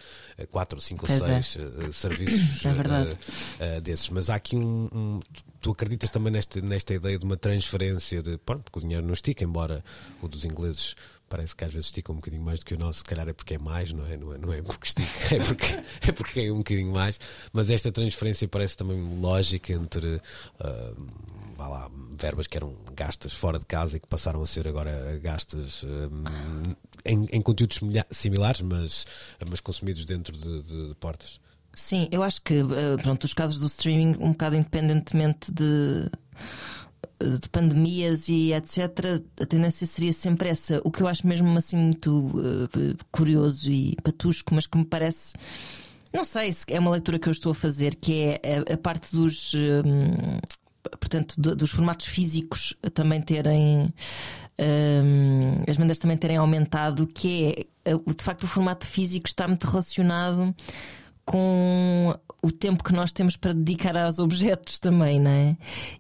[0.52, 1.62] 4, 5 ou 6 é.
[1.62, 2.66] uh, serviços
[3.60, 4.10] é uh, desses.
[4.10, 5.20] Mas há aqui um, um
[5.62, 8.38] tu acreditas também nesta, nesta ideia de uma transferência de.
[8.38, 9.84] Pronto, porque o dinheiro não estica, embora
[10.22, 10.96] o dos ingleses
[11.32, 13.32] parece que às vezes estica um bocadinho mais do que o nosso, se calhar é
[13.32, 14.18] porque é mais, não é?
[14.18, 17.18] Não é, não é porque estica, é porque, é porque é um bocadinho mais.
[17.54, 20.22] Mas esta transferência parece também lógica entre.
[20.60, 21.08] Uh,
[21.56, 25.20] vá lá, verbas que eram gastas fora de casa e que passaram a ser agora
[25.24, 26.74] gastas um,
[27.06, 29.06] em, em, conteúdos similares, mas,
[29.48, 31.40] mas consumidos dentro de, de, de portas.
[31.74, 36.10] Sim, eu acho que eh, pronto, os casos do streaming, um bocado independentemente de
[37.20, 40.82] de pandemias e etc., a tendência seria sempre essa.
[40.84, 45.34] O que eu acho mesmo assim muito uh, curioso e patusco, mas que me parece.
[46.14, 48.78] Não sei se é uma leitura que eu estou a fazer, que é a, a
[48.78, 49.54] parte dos.
[49.54, 50.40] Um,
[51.00, 53.94] portanto, do, dos formatos físicos também terem.
[54.60, 59.66] Um, as vendas também terem aumentado, que é de facto o formato físico está muito
[59.66, 60.54] relacionado
[61.26, 65.58] com o tempo que nós temos para dedicar aos objetos também, não é?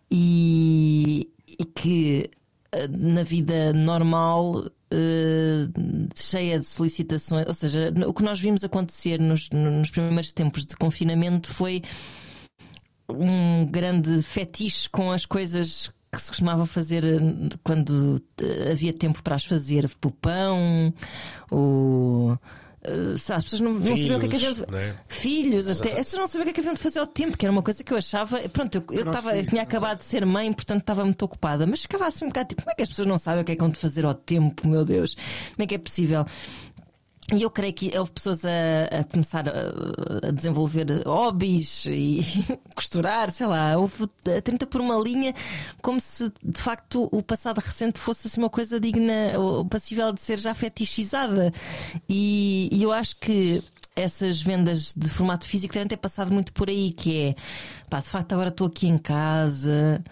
[0.09, 2.29] E, e que
[2.71, 5.71] eh, na vida normal Uh,
[6.13, 10.75] cheia de solicitações, ou seja, o que nós vimos acontecer nos, nos, primeiros tempos de
[10.75, 11.81] confinamento foi
[13.07, 17.19] um grande fetiche com as coisas que se costumava fazer eh,
[17.63, 18.21] quando
[18.69, 20.93] havia tempo para as fazer, o pão,
[21.49, 22.37] o
[22.83, 24.95] Uh, as pessoas não, não sabiam o que é que haviam de fazer.
[25.07, 25.87] Filhos, Exato.
[25.87, 25.99] até.
[25.99, 27.51] As pessoas não sabiam o que é que haviam de fazer ao tempo, que era
[27.51, 28.39] uma coisa que eu achava.
[28.49, 31.81] Pronto, eu, eu, tava, eu tinha acabado de ser mãe, portanto estava muito ocupada, mas
[31.83, 33.55] ficava assim um bocado tipo: como é que as pessoas não sabem o que é
[33.55, 35.15] que vão de fazer ao tempo, meu Deus?
[35.55, 36.25] Como é que é possível?
[37.31, 42.21] E eu creio que houve pessoas a, a começar a, a, desenvolver hobbies e
[42.75, 45.33] costurar, sei lá, houve a 30 por uma linha,
[45.81, 50.21] como se de facto o passado recente fosse assim uma coisa digna ou passível de
[50.21, 51.53] ser já fetichizada.
[52.09, 53.63] E, e eu acho que
[53.95, 57.35] essas vendas de formato físico devem ter passado muito por aí, que é
[57.89, 60.03] pá, de facto agora estou aqui em casa.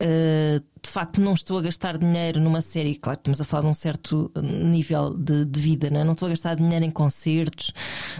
[0.00, 3.68] Uh, de facto não estou a gastar dinheiro numa série, claro, estamos a falar de
[3.68, 6.04] um certo nível de, de vida, não, é?
[6.04, 7.72] não estou a gastar dinheiro em concertos,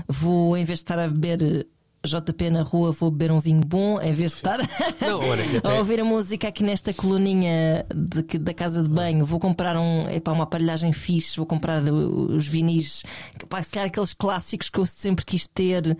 [0.08, 1.66] vou, em vez de estar a beber
[2.06, 4.58] JP na rua, vou beber um vinho bom, em vez de estar
[5.00, 5.68] não, olha, até...
[5.68, 10.08] a ouvir a música aqui nesta coluninha de, da casa de banho, vou comprar um,
[10.10, 13.02] epá, uma aparelhagem fixe, vou comprar os vinis,
[13.48, 15.96] pá, se calhar aqueles clássicos que eu sempre quis ter,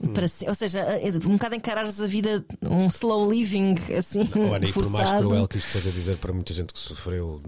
[0.00, 0.12] hum.
[0.12, 4.28] para, ou seja, é um bocado encarares a vida, um slow living, assim.
[4.50, 7.42] Olha, e por mais cruel que isto seja dizer para muita gente que sofreu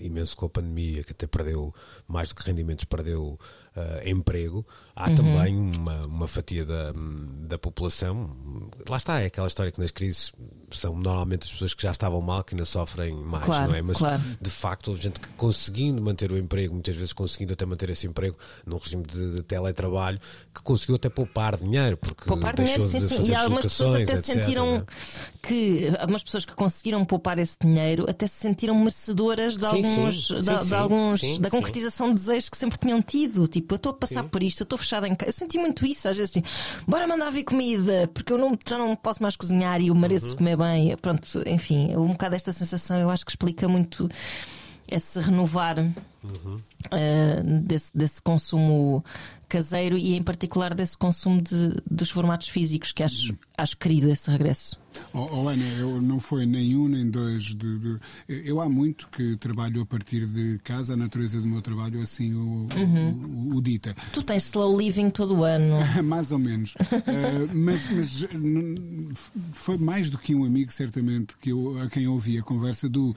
[0.00, 1.74] imenso com a pandemia, que até perdeu
[2.06, 3.38] mais do que rendimentos, perdeu
[3.76, 5.16] uh, emprego, há uhum.
[5.16, 6.92] também uma, uma fatia da,
[7.48, 8.36] da população.
[8.88, 10.32] Lá está, é aquela história que nas crises
[10.70, 13.82] são normalmente as pessoas que já estavam mal que ainda sofrem mais, claro, não é?
[13.82, 14.22] Mas claro.
[14.40, 18.06] de facto houve gente que conseguindo manter o emprego, muitas vezes conseguindo até manter esse
[18.06, 20.18] emprego num regime de, de teletrabalho,
[20.54, 23.32] que conseguiu até poupar dinheiro, porque poupar deixou dinheiro, de sim, fazer sim.
[23.32, 24.84] E algumas pessoas até etc, sentiram né?
[25.42, 30.26] que algumas pessoas que conseguiram poupar esse dinheiro até se sentiram merecedoras de sim, alguns,
[30.28, 33.46] sim, de, de alguns da concretização de desejos que sempre tinham tido.
[33.46, 35.30] Tipo, eu estou a passar por isto, eu estou fechada em casa.
[35.30, 36.42] Eu senti muito isso, às vezes, assim,
[36.86, 40.30] bora mandar vir comida, porque eu não, já não posso mais cozinhar e eu mereço
[40.30, 40.36] uhum.
[40.36, 40.96] comer bem.
[40.96, 44.08] Pronto, enfim, um bocado esta sensação eu acho que explica muito
[44.88, 46.56] esse renovar uhum.
[46.56, 49.04] uh, desse, desse consumo
[49.48, 53.38] caseiro e em particular desse consumo de, dos formatos físicos, que acho, uhum.
[53.56, 54.81] acho querido esse regresso.
[55.12, 57.42] Oh, oh, Ana, eu não foi nem um nem dois.
[57.42, 61.60] De, de, eu há muito que trabalho a partir de casa, a natureza do meu
[61.60, 63.50] trabalho assim o, uhum.
[63.52, 63.94] o, o, dita.
[64.12, 65.76] Tu tens slow living todo o ano.
[66.04, 66.74] mais ou menos.
[66.74, 68.26] uh, mas, mas
[69.52, 73.10] foi mais do que um amigo, certamente, que eu, a quem ouvi a conversa do
[73.10, 73.16] uh,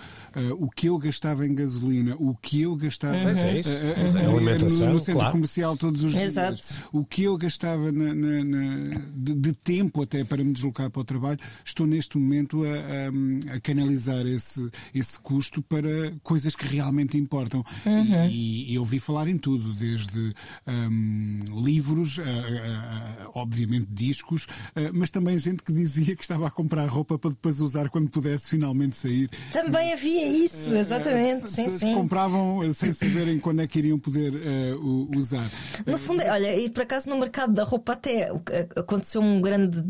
[0.60, 3.34] o que eu gastava em gasolina, o que eu gastava uhum.
[3.34, 5.32] uh, alimentação, no, no centro claro.
[5.32, 6.56] comercial todos os Exato.
[6.56, 10.90] dias, o que eu gastava na, na, na, de, de tempo até para me deslocar
[10.90, 16.56] para o trabalho, estou neste momento a, a, a, canalizar esse, esse custo para coisas
[16.56, 17.64] que realmente importam.
[17.86, 18.28] Uhum.
[18.30, 20.34] E, e, ouvi falar em tudo, desde
[20.68, 24.48] um, livros, a, a, obviamente discos,
[24.94, 28.50] mas também gente que dizia que estava a comprar roupa para depois usar quando pudesse
[28.50, 29.30] finalmente sair.
[29.52, 31.50] Também havia isso, exatamente.
[31.50, 31.94] sim, sim.
[31.94, 35.50] compravam sem saberem quando é que iriam poder uh, usar.
[35.86, 38.30] No fundo, olha, e por acaso no mercado da roupa até
[38.76, 39.82] aconteceu um grande.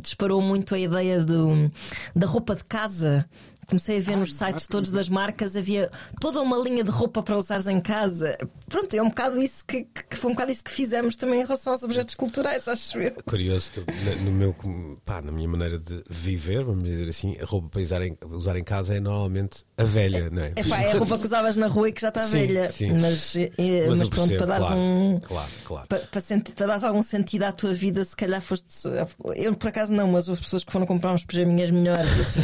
[0.00, 1.70] disparou muito a ideia do,
[2.14, 3.28] da roupa de casa
[3.66, 7.22] comecei a ver ah, nos sites todos das marcas, havia toda uma linha de roupa
[7.22, 8.36] para usares em casa.
[8.68, 11.44] Pronto, é um bocado isso que, que foi um bocado isso que fizemos também em
[11.44, 13.12] relação aos objetos culturais, acho eu.
[13.24, 13.80] Curioso que
[14.22, 14.54] no meu,
[15.04, 18.56] pá, na minha maneira de viver, vamos dizer assim, a roupa para usar em, usar
[18.56, 20.52] em casa é normalmente a velha, não é?
[20.56, 22.70] É, pá, é a roupa que usavas na rua e que já está sim, velha.
[22.70, 22.92] Sim.
[22.92, 23.50] Mas, é,
[23.88, 25.20] mas, mas pronto, percebo, para dares claro, um.
[25.20, 25.86] Claro, claro.
[25.88, 28.66] Para, para, sentir, para dares algum sentido à tua vida, se calhar foste.
[29.34, 32.10] Eu por acaso não, mas as pessoas que foram comprar uns pijaminhas melhores.
[32.20, 32.40] Assim.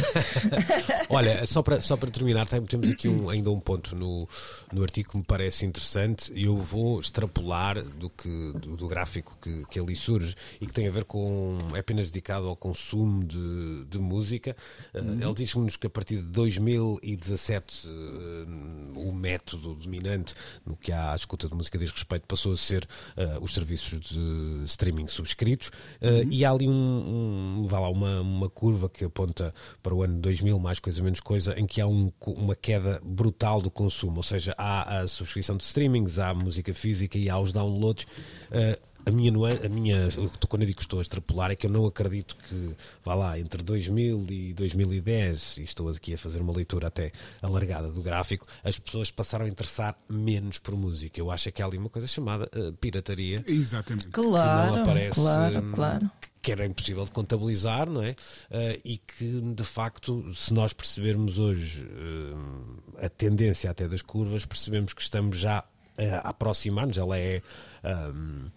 [1.11, 4.27] Olha, só para só para terminar, temos aqui um, ainda um ponto no,
[4.71, 9.37] no artigo que me parece interessante e eu vou extrapolar do, que, do, do, gráfico
[9.41, 11.57] que, que ali surge e que tem a ver com.
[11.75, 14.55] é apenas dedicado ao consumo de, de música.
[14.93, 15.17] Uhum.
[15.17, 20.33] Uh, ele diz-nos que a partir de 2017 uh, o método dominante
[20.65, 23.99] no que há à escuta de música diz respeito passou a ser uh, os serviços
[23.99, 25.71] de streaming subscritos
[26.01, 26.27] uhum.
[26.29, 30.57] e há ali um, um, lá, uma, uma curva que aponta para o ano 2000,
[30.59, 34.53] mais coisa menos coisa, em que há um, uma queda brutal do consumo, ou seja,
[34.57, 38.05] há a subscrição de streamings, há a música física e há os downloads.
[38.51, 39.31] Uh, a minha,
[39.65, 40.09] a minha,
[40.47, 43.39] quando eu digo que estou a extrapolar, é que eu não acredito que, vá lá,
[43.39, 47.11] entre 2000 e 2010, e estou aqui a fazer uma leitura até
[47.41, 51.19] alargada do gráfico, as pessoas passaram a interessar menos por música.
[51.19, 53.43] Eu acho que há ali uma coisa chamada uh, pirataria.
[53.47, 54.09] Exatamente.
[54.09, 56.11] Claro, que não aparece, claro, claro
[56.41, 58.11] que era impossível de contabilizar, não é?
[58.11, 64.45] Uh, e que, de facto, se nós percebermos hoje uh, a tendência até das curvas,
[64.45, 65.63] percebemos que estamos já
[65.97, 67.41] a aproximar-nos, ela é.
[67.83, 68.49] Um,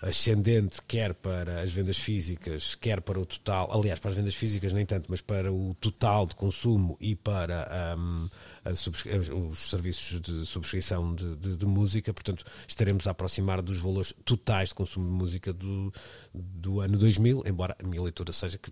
[0.00, 4.72] ascendente, quer para as vendas físicas, quer para o total, aliás, para as vendas físicas
[4.72, 8.28] nem tanto, mas para o total de consumo e para um,
[8.72, 14.70] os serviços de subscrição de, de, de, música, portanto, estaremos a aproximar dos valores totais
[14.70, 15.92] de consumo de música do,
[16.34, 18.70] do ano 2000, embora a minha leitura seja que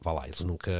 [0.00, 0.70] vá lá, eles nunca,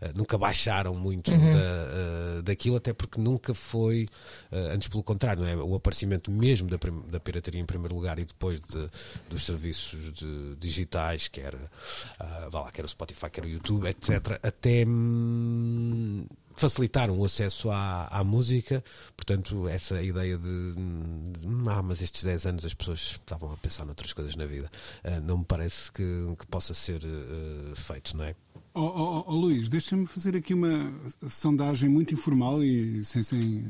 [0.00, 1.52] eh, nunca baixaram muito uhum.
[1.52, 4.06] da, uh, daquilo, até porque nunca foi,
[4.50, 5.56] uh, antes pelo contrário, não é?
[5.56, 8.90] o aparecimento mesmo da, da pirataria em primeiro lugar e depois de,
[9.28, 13.46] dos serviços de, digitais, que era, uh, vá lá, que era o Spotify, que era
[13.46, 14.84] o YouTube, etc., até.
[14.86, 18.82] Hum, facilitaram o acesso à, à música,
[19.16, 23.84] portanto, essa ideia de, de, ah, mas estes 10 anos as pessoas estavam a pensar
[23.84, 24.70] noutras coisas na vida,
[25.04, 26.02] uh, não me parece que,
[26.38, 28.34] que possa ser uh, feito, não é?
[28.74, 30.94] Oh, oh, oh Luís, deixa-me fazer aqui uma
[31.28, 33.64] sondagem muito informal e sem, sem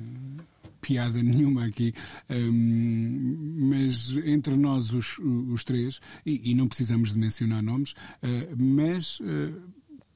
[0.80, 1.92] piada nenhuma aqui,
[2.30, 8.56] um, mas entre nós os, os três, e, e, não precisamos de mencionar nomes, uh,
[8.56, 9.20] mas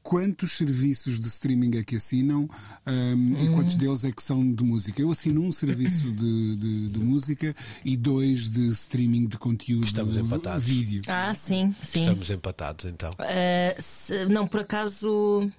[0.07, 2.49] quantos serviços de streaming é que assinam
[2.87, 5.03] um, e quantos deles é que são de música.
[5.03, 10.17] Eu assino um serviço de, de, de música e dois de streaming de conteúdo Estamos
[10.17, 10.65] empatados.
[10.65, 11.03] vídeo.
[11.09, 12.03] Ah, sim, sim.
[12.03, 13.11] Estamos empatados então.
[13.15, 15.51] Uh, se, não, por acaso.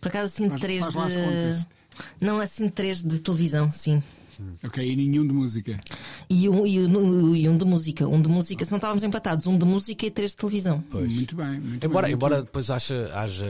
[0.00, 1.66] Por acaso assim faz, três faz de.
[2.20, 4.00] Não, assim três de televisão, sim.
[4.64, 5.78] Ok, e nenhum de música.
[6.28, 8.08] E um, e, um, e um de música.
[8.08, 10.82] Um de música, se não estávamos empatados, um de música e três de televisão.
[10.90, 11.12] Pois.
[11.12, 11.60] Muito bem.
[11.60, 13.46] Muito embora bem, embora muito depois haja, haja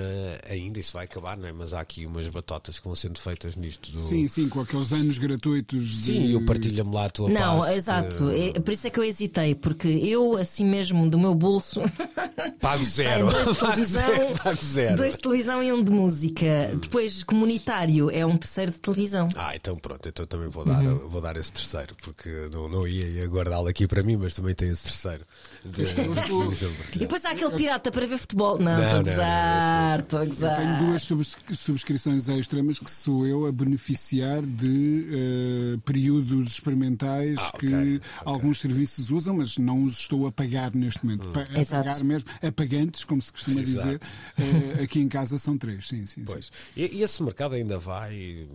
[0.49, 1.53] ainda, isso vai acabar, não é?
[1.53, 3.93] mas há aqui umas batotas que vão sendo feitas nisto.
[3.93, 4.01] Do...
[4.01, 6.05] Sim, sim, com aqueles anos gratuitos.
[6.05, 6.27] Sim, de...
[6.33, 8.31] e o partilha-me lá a tua Não, passe, exato.
[8.31, 11.81] É, por isso é que eu hesitei, porque eu, assim mesmo, do meu bolso.
[12.61, 13.31] Pago zero.
[13.31, 14.97] dois de televisão, Pago zero.
[14.97, 16.71] Dois de televisão e um de música.
[16.73, 16.79] Hum.
[16.79, 19.29] Depois, comunitário é um terceiro de televisão.
[19.37, 21.09] Ah, então pronto, então também vou dar, uhum.
[21.09, 24.55] vou dar esse terceiro, porque não, não ia, ia guardá-lo aqui para mim, mas também
[24.55, 25.25] tem esse terceiro.
[25.65, 28.59] de, de E depois há aquele pirata para ver futebol.
[28.59, 30.57] Não, Não, estou a não, gozar, estou a Eu gozar.
[30.57, 35.07] tenho duas subs- subscrições extra, mas que sou eu a beneficiar de
[35.77, 38.01] eh, períodos experimentais Ah, que ok, ok.
[38.25, 41.29] alguns serviços usam, mas não os estou a pagar neste momento.
[41.31, 41.85] Pa- a Exato.
[41.85, 43.63] pagar mesmo, apagantes, como se costuma Hum.
[43.63, 43.87] Exato.
[43.89, 44.01] dizer.
[44.79, 46.21] eh, aqui em casa são três, sim, sim.
[46.21, 46.25] sim.
[46.25, 46.51] Pois.
[46.77, 48.47] E, e esse mercado ainda vai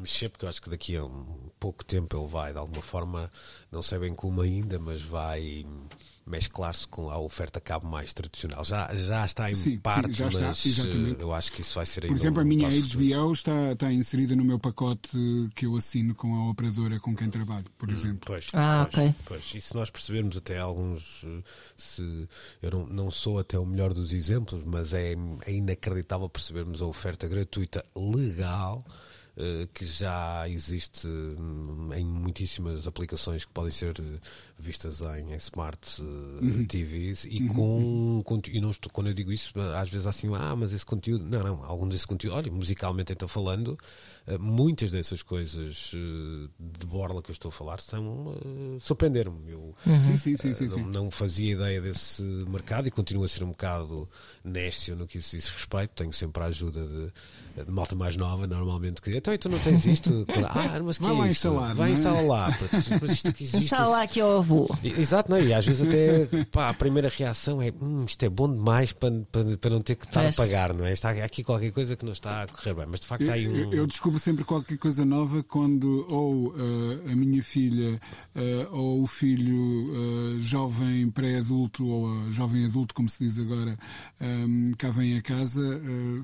[0.00, 3.30] mexer, porque eu acho que daqui a um pouco tempo ele vai, de alguma forma,
[3.70, 5.64] não sei bem como ainda, mas vai
[6.26, 8.62] mesclar-se com a oferta cabo mais tradicional.
[8.64, 11.20] Já, já está em Sim, sim, parte, já está, mas exatamente.
[11.22, 13.04] eu acho que isso vai ser Por exemplo, a um minha passo futuro.
[13.04, 15.10] HBO está, está inserida no meu pacote
[15.56, 18.20] que eu assino com a operadora com quem trabalho, por exemplo.
[18.26, 19.14] Pois, Ah, pois, ok.
[19.24, 19.52] pois.
[19.54, 21.42] E se nós percebermos até alguns, eh,
[21.76, 22.28] se
[22.62, 25.14] eu não, não sou até o melhor dos exemplos, mas é,
[25.46, 28.84] é inacreditável percebermos a oferta gratuita legal
[29.74, 34.18] que já existe hum, em muitíssimas aplicações que podem ser eh,
[34.58, 36.04] vistas em, em smart eh,
[36.44, 36.64] Uhum.
[36.66, 40.28] TVs e com conte- e não estou, quando eu digo isso às vezes há assim
[40.34, 43.78] ah mas esse conteúdo não não algum desse conteúdo olha musicalmente então falando
[44.26, 49.50] eh, muitas dessas coisas eh, de borla que eu estou a falar são eh, surpreenderam-me
[49.52, 53.28] eu Sim, sim, sim, sim, eh, não, não fazia ideia desse mercado e continuo a
[53.28, 54.08] ser um bocado
[54.44, 55.90] nécio no que isso diz respeito.
[55.94, 59.58] Tenho sempre a ajuda de, de malta mais nova, normalmente, que então e tu não
[59.58, 60.26] tens isto?
[60.48, 61.98] ah, mas que Vai é lá instalar, Vai não é?
[61.98, 62.58] instalar lá.
[63.00, 63.64] Mas isto que existe.
[63.64, 64.68] Está lá que o avô.
[64.82, 65.44] Exato, não, é?
[65.44, 69.10] e às vezes até pá, a primeira reação é hum, isto é bom demais para,
[69.30, 70.34] para, para não ter que estar Pois.
[70.38, 70.92] a pagar, não é?
[70.92, 73.34] Está aqui qualquer coisa que não está a correr bem, mas de facto Eu, há
[73.34, 73.56] aí um.
[73.56, 78.00] eu- eu descubro sempre qualquer coisa nova quando ou eh, a minha filha
[78.34, 79.90] eh, ou o filho
[80.36, 83.76] eh, jovem pré-adulto ou jovem adulto, como se diz agora,
[84.20, 84.46] eh,
[84.78, 85.60] cá vem a casa,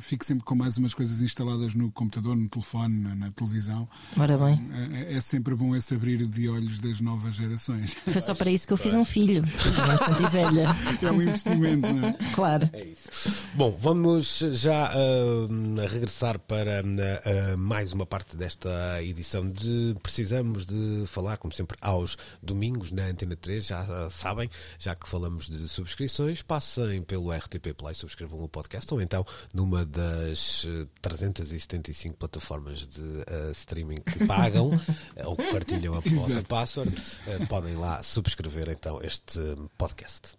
[0.00, 3.88] fico sempre com mais umas coisas instaladas no computador, no telefone, na, na televisão.
[4.18, 4.60] Ora bem,
[4.92, 7.94] É, é sempre bom esse abrir de olhos das novas gerações.
[7.94, 9.44] foi só para isso que eu fiz um filho.
[10.30, 10.66] Velha.
[11.02, 12.12] É um investimento, não é?
[12.34, 12.68] Claro.
[12.72, 13.46] É isso.
[13.54, 21.04] Bom, vamos já ah, regressar para ah, mais uma parte desta edição de Precisamos de
[21.06, 23.66] Falar, como sempre, aos domingos na Antena 3.
[23.66, 28.92] Já ah, sabem, já que falamos de subscrições, passem pelo RTP Play, subscrevam o podcast
[28.92, 34.70] ou então numa das eh, 375 plataformas de ah, streaming que pagam
[35.24, 36.92] ou que partilham a vossa password,
[37.26, 39.40] ah, podem lá subscrever então este
[39.78, 40.36] podcast.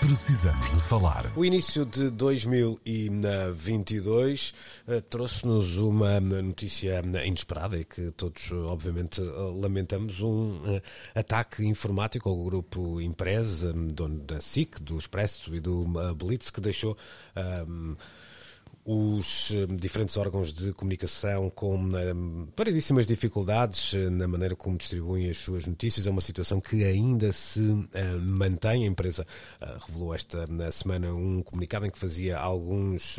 [0.00, 1.32] Precisamos de falar.
[1.36, 4.54] O início de 2022
[4.86, 9.24] eh, trouxe-nos uma notícia inesperada e que todos, eh, obviamente, eh,
[9.60, 10.80] lamentamos: um eh,
[11.12, 16.60] ataque informático ao grupo Empresa, dono da SIC, do Expresso e do eh, Blitz, que
[16.60, 16.96] deixou.
[17.34, 17.96] ehm,
[18.88, 22.14] os eh, diferentes órgãos de comunicação com eh,
[22.56, 26.06] variedíssimas dificuldades eh, na maneira como distribuem as suas notícias.
[26.06, 27.60] É uma situação que ainda se
[28.22, 28.84] mantém.
[28.84, 29.26] A empresa
[29.86, 33.18] revelou esta na semana um comunicado em que fazia alguns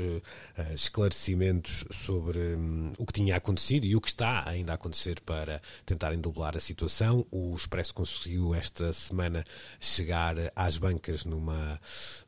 [0.73, 5.61] esclarecimentos sobre hum, o que tinha acontecido e o que está ainda a acontecer para
[5.85, 7.25] tentarem doblar a situação.
[7.31, 9.43] O Expresso conseguiu esta semana
[9.79, 11.79] chegar às bancas numa,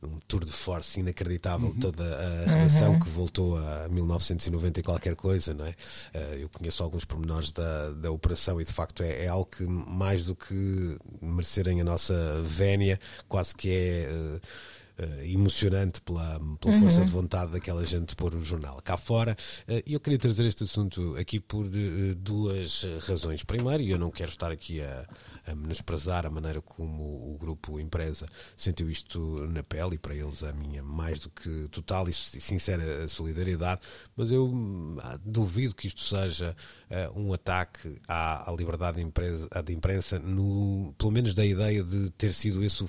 [0.02, 1.74] num tour de force inacreditável.
[1.80, 5.74] Toda a relação que voltou a 1990 e qualquer coisa, não é?
[6.14, 9.64] Eh, Eu conheço alguns pormenores da, da operação e de facto é, é algo que
[9.66, 14.10] mais do que merecerem a nossa vénia, quase que é.
[14.98, 19.34] eh, emocionante pela, pela força de vontade daquela gente de pôr o jornal cá fora.
[19.86, 21.66] E eu queria trazer este assunto aqui por
[22.18, 23.42] duas razões.
[23.44, 25.06] Primeiro, e eu não quero estar aqui a,
[25.50, 30.44] a menosprezar a maneira como o grupo empresa sentiu isto na pele e para eles
[30.44, 33.82] a minha mais do que total e sincera solidariedade,
[34.16, 34.52] mas eu
[35.02, 36.56] ah, duvido que isto seja
[36.90, 41.46] eh, um ataque à, à liberdade de imprensa, à de imprensa no, pelo menos da
[41.46, 42.88] ideia de ter sido esse o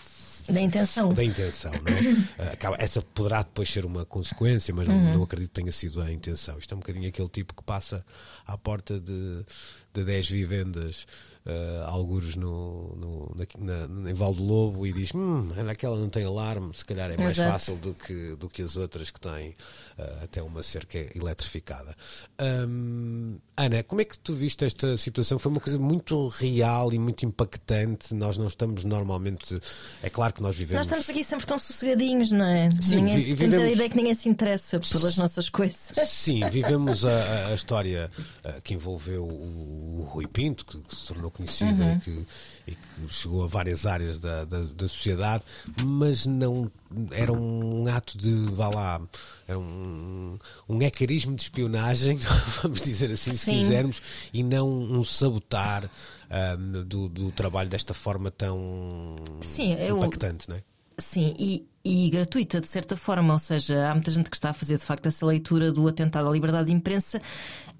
[0.48, 1.12] Da intenção.
[1.12, 2.00] da intenção, não é?
[2.38, 6.00] Ah, acaba- essa poderá depois ser uma consequência, mas não, não acredito que tenha sido
[6.00, 6.58] a intenção.
[6.58, 8.04] Isto é um bocadinho aquele tipo que passa
[8.46, 9.44] à porta de,
[9.92, 11.06] de 10 vivendas,
[11.46, 16.08] ah, algures no, no, na, na, em Val do Lobo, e diz: Hum, aquela não
[16.08, 17.52] tem alarme, se calhar é mais Exato.
[17.52, 19.54] fácil do que, do que as outras que têm
[19.98, 21.94] ah, até uma cerca eletrificada.
[22.40, 25.38] Hum, Ana, como é que tu viste esta situação?
[25.38, 28.14] Foi uma coisa muito real e muito impactante.
[28.14, 29.58] Nós não estamos normalmente.
[30.02, 30.74] É claro que nós vivemos.
[30.76, 32.70] Nós estamos aqui sempre tão sossegadinhos, não é?
[32.80, 35.92] Sim, ninguém, vi- a ideia que ninguém se interessa pelas nossas coisas.
[36.08, 38.10] Sim, vivemos a, a- história
[38.42, 41.94] ah, que envolveu o, o Rui Pinto, que, que se tornou conhecido uhum.
[41.94, 42.26] e, que,
[42.68, 45.44] e, que, chegou a várias áreas da, da, da, sociedade,
[45.84, 46.70] mas não
[47.10, 49.00] era um ato de, vá lá,
[49.46, 50.38] era um,
[50.68, 52.18] um ecarismo de espionagem,
[52.62, 53.36] vamos dizer assim, Sim.
[53.36, 55.88] se quisermos, e não um sabotar
[56.30, 60.54] um, do, do, trabalho desta forma tão Sim, impactante, eu...
[60.54, 60.62] não é?
[60.96, 63.32] Sim, e, e gratuita, de certa forma.
[63.32, 66.28] Ou seja, há muita gente que está a fazer de facto essa leitura do atentado
[66.28, 67.20] à liberdade de imprensa.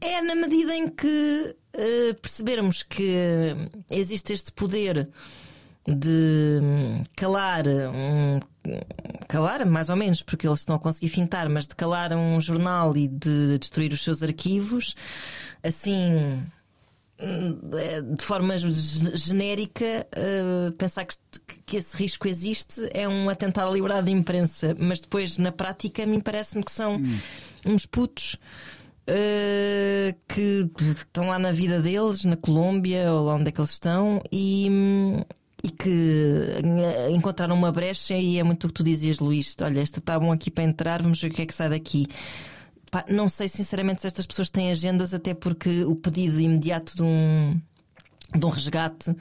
[0.00, 3.54] É na medida em que uh, percebermos que
[3.90, 5.08] existe este poder
[5.86, 6.60] de
[7.16, 8.40] calar um,
[9.26, 12.94] calar mais ou menos porque eles estão a conseguir fintar mas de calar um jornal
[12.96, 14.94] e de destruir os seus arquivos
[15.64, 16.44] assim
[18.16, 21.16] de forma genérica, uh, pensar que,
[21.66, 26.02] que, esse risco existe é um atentado à liberdade de imprensa, mas depois, na prática,
[26.02, 27.18] a mim parece-me que são hum.
[27.66, 28.36] uns putos.
[29.08, 33.70] Uh, que estão lá na vida deles, na Colômbia ou lá onde é que eles
[33.70, 34.68] estão, e,
[35.64, 36.60] e que
[37.10, 38.14] encontraram uma brecha.
[38.14, 41.02] E é muito o que tu dizias, Luís: olha, esta está bom aqui para entrar,
[41.02, 42.06] vamos ver o que é que sai daqui.
[42.90, 47.02] Pá, não sei sinceramente se estas pessoas têm agendas, até porque o pedido imediato de
[47.02, 47.60] um
[48.38, 49.16] de um resgate, uh,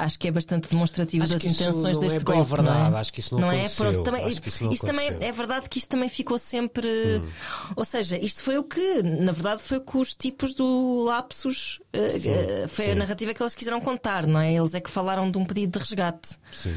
[0.00, 2.50] acho que é bastante demonstrativo acho das intenções deste é golpe.
[2.50, 3.00] Verdade, não é?
[3.00, 3.68] Acho que isso não, não é?
[3.68, 6.88] Pronto, também, isso, não isto também é verdade que isto também ficou sempre.
[6.88, 7.28] Hum.
[7.74, 11.80] Ou seja, isto foi o que, na verdade, foi com os tipos do lapsus.
[11.94, 12.90] Uh, sim, uh, foi sim.
[12.90, 14.52] a narrativa que eles quiseram contar, não é?
[14.52, 16.38] Eles é que falaram de um pedido de resgate.
[16.54, 16.76] Sim.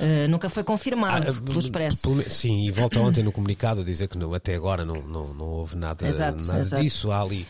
[0.00, 2.08] Uh, nunca foi confirmado ah, pelo Expresso.
[2.30, 5.46] Sim, e volta ontem no comunicado a dizer que não, até agora não, não, não
[5.46, 6.82] houve nada, exato, nada exato.
[6.82, 7.10] disso.
[7.10, 7.46] Há ali.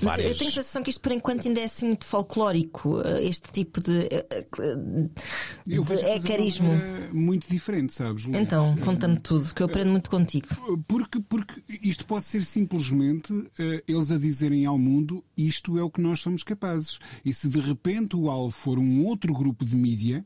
[0.00, 0.02] Várias...
[0.02, 3.24] Mas eu tenho a sensação que isto por enquanto ainda é assim muito folclórico, eh,
[3.24, 4.46] este tipo de, eh,
[5.66, 5.80] de
[6.16, 6.70] ecarismo.
[7.12, 8.24] Muito diferente, sabes?
[8.24, 8.38] Luís?
[8.38, 10.48] Então, conta-me tudo, que eu aprendo muito contigo.
[10.86, 13.48] Porque, porque isto pode ser simplesmente uh,
[13.86, 16.98] eles a dizerem ao mundo isto é o que nós somos capazes.
[17.24, 20.24] E se de repente o alvo for um outro grupo de mídia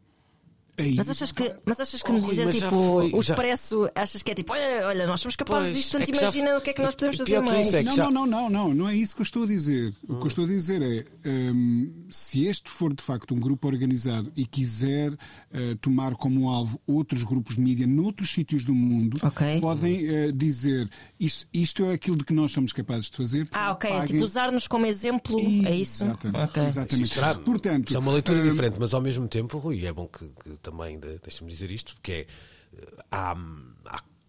[0.79, 4.03] Aí, mas achas que, mas achas que oh, nos dizer tipo foi, o expresso, já...
[4.03, 6.57] achas que é tipo, olha, olha nós somos capazes pois, disto, portanto é imagina já...
[6.57, 7.75] o que é que nós podemos fazer mais.
[7.75, 8.11] É não, já...
[8.11, 9.93] não, não, não, não, não é isso que eu estou a dizer.
[10.09, 10.15] Hum.
[10.15, 13.69] O que eu estou a dizer é um, se este for de facto um grupo
[13.69, 19.19] organizado e quiser uh, tomar como alvo outros grupos de mídia noutros sítios do mundo,
[19.23, 19.61] okay.
[19.61, 20.89] podem uh, dizer
[21.21, 23.47] isto, isto, é aquilo de que nós somos capazes de fazer.
[23.53, 23.91] Ah, ok.
[23.91, 25.67] É tipo usar-nos como exemplo, e...
[25.67, 26.05] é isso?
[26.05, 26.45] Exatamente.
[26.51, 26.65] Okay.
[26.65, 27.15] exatamente.
[27.15, 28.49] Será, Portanto, é uma leitura um...
[28.49, 32.27] diferente, mas ao mesmo tempo, Rui, é bom que, que também, deixa-me dizer isto, porque
[32.73, 33.37] é, há,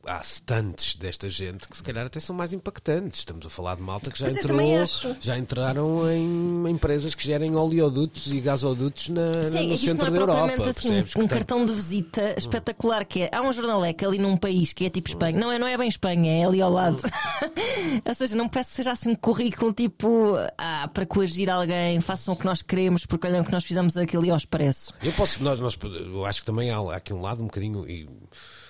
[0.06, 3.20] há estantes desta gente que se calhar até são mais impactantes.
[3.20, 4.86] Estamos a falar de malta que já, entrou,
[5.20, 10.70] já entraram em empresas que gerem oleodutos e gasodutos na, Sim, no centro da Europa.
[10.70, 11.28] Assim, um tem...
[11.28, 12.34] cartão de visita hum.
[12.38, 13.30] espetacular que é.
[13.32, 15.38] Há um jornaleco ali num país que é tipo Espanha.
[15.38, 15.42] Hum.
[15.42, 16.98] Não é, não é bem Espanha, é ali ao lado.
[16.98, 18.02] Hum.
[18.06, 22.34] Ou seja, não parece que seja assim um currículo tipo ah, para coagir alguém, façam
[22.34, 24.94] o que nós queremos, porque olham o que nós fizemos aquilo e ao expresso.
[25.02, 27.88] Eu posso, nós, nós, eu acho que também há, há aqui um lado um bocadinho
[27.88, 28.08] e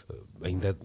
[0.10, 0.78] eh, ainda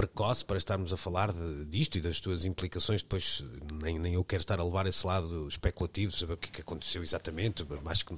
[0.00, 3.02] precoce para estarmos a falar de, disto e das tuas implicações.
[3.02, 3.44] Depois,
[3.82, 6.60] nem, nem eu quero estar a levar esse lado especulativo, saber o que, é que
[6.62, 8.16] aconteceu exatamente, mas que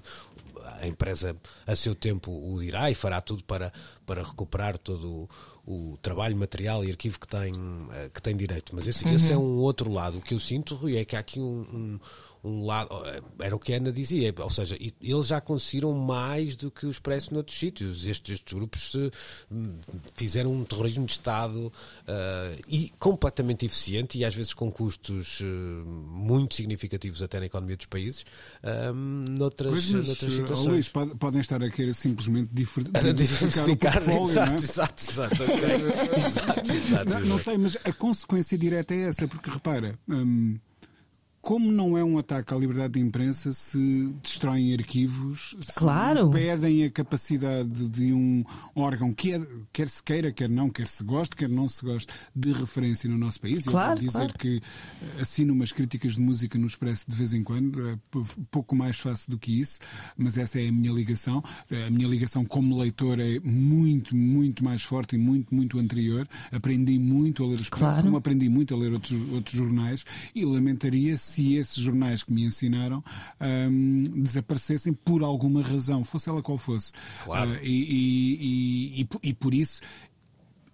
[0.81, 3.73] a empresa a seu tempo o dirá e fará tudo para,
[4.07, 5.29] para recuperar todo
[5.67, 7.53] o, o trabalho material e arquivo que tem,
[7.95, 8.77] eh, que tem direito.
[8.77, 9.15] Mas esse, uhum.
[9.15, 10.19] esse é um outro lado.
[10.19, 12.01] O que eu sinto, Rui, é que há aqui um, um
[12.45, 12.91] um lado.
[13.07, 16.87] Eh, era o que a Ana dizia, ou seja, eles já conseguiram mais do que
[16.87, 18.07] o Expresso noutros sítios.
[18.07, 18.95] Estes, estes grupos
[19.51, 19.79] hum,
[20.15, 25.45] fizeram um terrorismo de Estado uh, e completamente eficiente e às vezes com custos uh,
[25.45, 28.25] muito significativos até na economia dos países,
[28.63, 30.67] uh, noutras, pois, mas, noutras situações.
[30.67, 34.57] Luís, podem estar a querer simplesmente diversificar, diversificar o portfólio, exato, não é?
[34.57, 36.17] exato, exato, okay.
[36.27, 39.99] exato, exato, não, não, sei, mas a consequência direta é essa, porque repara.
[40.09, 40.59] Hum,
[41.43, 46.27] como não é um ataque à liberdade de imprensa se destroem arquivos, claro.
[46.27, 48.45] se pedem a capacidade de um
[48.77, 52.15] órgão, que é, quer se queira, quer não, quer se goste, quer não se goste,
[52.35, 53.65] de referência no nosso país.
[53.65, 54.39] Claro, Eu vou dizer claro.
[54.39, 54.63] que
[55.21, 57.99] assino umas críticas de música no Expresso de vez em quando, é
[58.49, 59.81] pouco mais fácil do que isso,
[60.17, 61.43] mas essa é a minha ligação.
[61.87, 66.29] A minha ligação como leitor é muito, muito mais forte e muito, muito anterior.
[66.53, 68.03] Aprendi muito a ler o Expresso, claro.
[68.05, 70.05] como aprendi muito a ler outros, outros jornais
[70.37, 73.03] e lamentaria se esses jornais que me ensinaram
[73.41, 76.93] um, desaparecessem por alguma razão, fosse ela qual fosse.
[77.25, 77.51] Claro.
[77.51, 79.81] Uh, e, e, e, e, por isso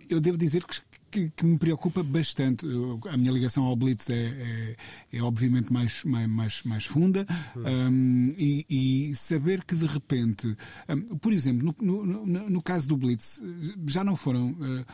[0.08, 0.80] eu devo dizer que,
[1.10, 2.66] que, que, me preocupa bastante.
[3.10, 4.76] A minha ligação ao Blitz é, é,
[5.18, 10.56] é obviamente mais, mais, mais funda um, e, e, saber que de repente,
[10.88, 13.42] um, por exemplo, no, no, no, no, caso do Blitz,
[13.86, 14.52] já não foram.
[14.52, 14.84] Uh,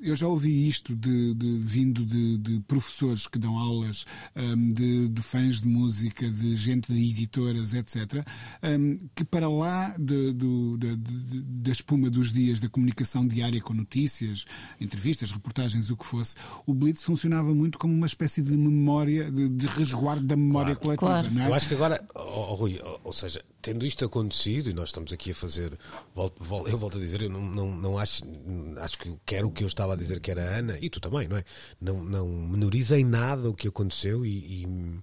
[0.00, 5.08] eu já ouvi isto de, de vindo de, de, professores que dão aulas, um, de,
[5.08, 8.24] de, fãs de música, de gente de editoras, etc.,
[8.62, 14.44] um, que para lá do, da espuma dos dias da comunicação diária com notícias,
[14.80, 16.34] entrevistas, reportagens, o que fosse,
[16.66, 21.30] o Blitz funcionava muito como uma espécie de memória, de, resguardo da memória claro, coletiva.
[21.30, 21.40] Claro.
[21.40, 21.48] É?
[21.48, 25.32] Eu acho que agora, oh, Rui, ou seja, tendo isto acontecido, e nós estamos aqui
[25.32, 25.78] a fazer,
[26.66, 28.24] eu volto a dizer, eu não, não, não acho,
[28.78, 31.00] acho que quero o que eu estava a dizer que era a Ana, e tu
[31.00, 31.44] também, não é?
[31.80, 35.02] Não, não menorizem nada o que aconteceu e, e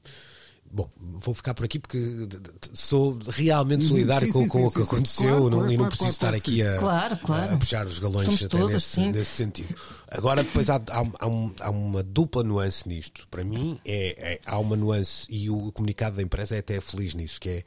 [0.69, 2.27] Bom, vou ficar por aqui porque
[2.73, 3.89] sou realmente uhum.
[3.89, 6.33] solidário sim, com, sim, com o que aconteceu claro, não, claro, e não preciso estar
[6.33, 7.53] aqui a, claro, claro.
[7.53, 9.75] a, puxar os galões Somos até todos, nesse, nesse, sentido.
[10.09, 13.27] Agora, depois há, há, há, um, há, uma dupla nuance nisto.
[13.31, 17.13] Para mim, é, é, há uma nuance e o comunicado da empresa é até feliz
[17.13, 17.63] nisso, que é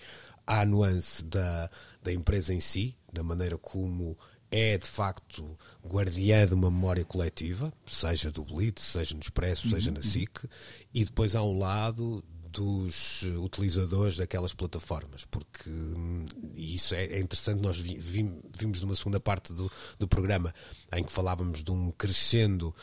[0.46, 1.70] há a nuance da,
[2.02, 4.16] da empresa em si, da maneira como
[4.50, 9.72] é de facto guardiã de uma memória coletiva, seja do Blitz, seja no Expresso, uhum,
[9.72, 10.02] seja na uhum.
[10.02, 10.48] SIC,
[10.92, 16.26] e depois há um lado dos utilizadores daquelas plataformas, porque hum,
[16.56, 17.60] isso é, é, interessante.
[17.60, 20.52] Nós vi, vi, vimos numa segunda parte do, do programa
[20.92, 22.74] em que falávamos de um crescendo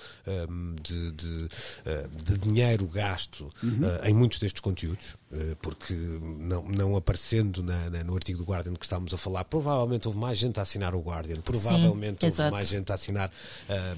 [0.49, 3.79] um, de, de, uh, de, dinheiro gasto uhum.
[3.79, 8.45] uh, em muitos destes conteúdos, uh, porque não, não aparecendo na, na, no artigo do
[8.45, 12.25] Guardian que estávamos a falar, provavelmente houve mais gente a assinar o Guardian, provavelmente Sim,
[12.25, 12.51] houve exato.
[12.51, 13.31] mais gente a assinar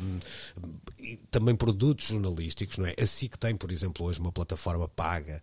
[0.01, 0.19] um,
[1.29, 2.95] também produtos jornalísticos, não é?
[2.99, 5.41] Assim que tem, por exemplo, hoje uma plataforma paga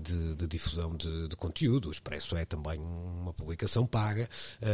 [0.00, 4.28] de, de, difusão de, de, conteúdo, o Expresso é também uma publicação paga,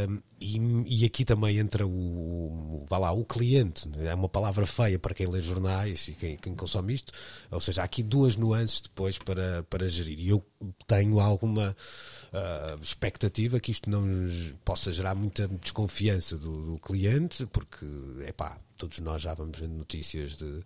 [0.09, 4.13] um, e, e, aqui também entra o, vá lá, o cliente, é?
[4.13, 7.11] Uma palavra feia para quem lê jornais e quem, quem, consome isto,
[7.51, 10.19] ou seja, há aqui duas nuances depois para, para gerir.
[10.19, 10.45] E eu
[10.87, 11.75] tenho alguma
[12.33, 14.05] uh, expectativa que isto não
[14.63, 17.85] possa gerar muita desconfiança do, do cliente, porque,
[18.21, 20.63] é pá, todos nós já vamos vendo notícias de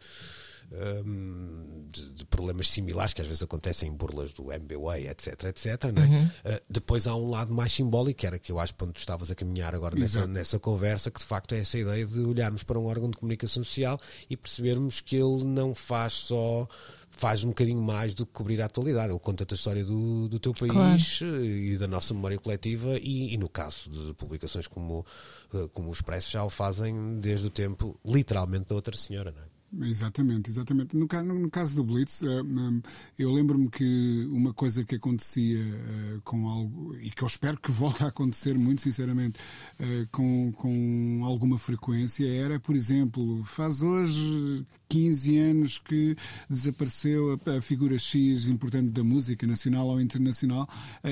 [0.71, 5.65] um, de, de, problemas similares que às vezes acontecem em burlas do MBWay, etc, etc.
[5.65, 5.87] É?
[5.87, 6.25] Uhum.
[6.25, 9.29] Uh, depois há um lado mais simbólico, que era que eu acho que tu estavas
[9.29, 12.79] a caminhar agora nessa, nessa conversa, que de facto é essa ideia de olharmos para
[12.79, 13.99] um órgão de comunicação social
[14.29, 16.67] e percebermos que ele não faz só
[17.15, 19.11] faz um bocadinho mais do que cobrir a atualidade.
[19.11, 21.45] Ele conta-te a história do, do teu país claro.
[21.45, 25.05] e da nossa memória coletiva e, e, no caso de publicações como,
[25.53, 29.43] eh, como o Expresso já o fazem desde o tempo, literalmente, da outra senhora, não
[29.43, 29.52] é?
[29.81, 30.95] Exatamente, exatamente.
[30.95, 32.81] No, no, caso do Blitz, uh, um,
[33.17, 37.71] eu lembro-me que uma coisa que acontecia uh, com algo, e que eu espero que
[37.71, 39.39] volte a acontecer, muito sinceramente,
[39.79, 46.15] uh, com, com alguma frequência, era, por exemplo, faz hoje 15 anos que
[46.47, 50.67] desapareceu a, figura X importante da música nacional ou internacional,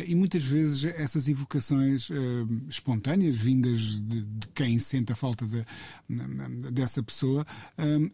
[0.05, 2.09] e muitas vezes essas evocações
[2.69, 5.65] espontâneas, vindas de, de, quem sente a falta de,
[6.71, 7.45] dessa pessoa,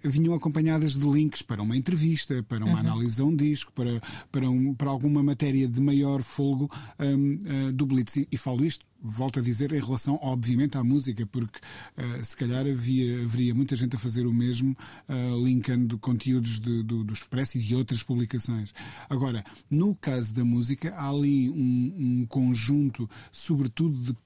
[0.03, 2.79] vinham acompanhadas de links para uma entrevista, para uma uhum.
[2.79, 6.69] análise a um disco, para, para, um, para alguma matéria de maior folgo
[6.99, 8.17] um, uh, do Blitz.
[8.17, 12.35] E, e falo isto volto a dizer, em relação, obviamente, à música, porque uh, se
[12.35, 14.75] calhar havia, haveria muita gente a fazer o mesmo,
[15.07, 18.73] uh, linkando conteúdos de, do, do Expresso e de outras publicações.
[19.09, 24.17] Agora, no caso da música, há ali um, um conjunto, sobretudo de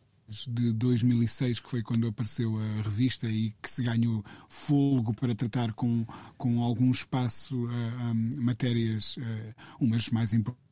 [0.47, 5.73] de 2006, que foi quando apareceu a revista e que se ganhou folgo para tratar
[5.73, 6.05] com,
[6.37, 10.70] com algum espaço uh, eh, um, matérias, uh, umas mais importantes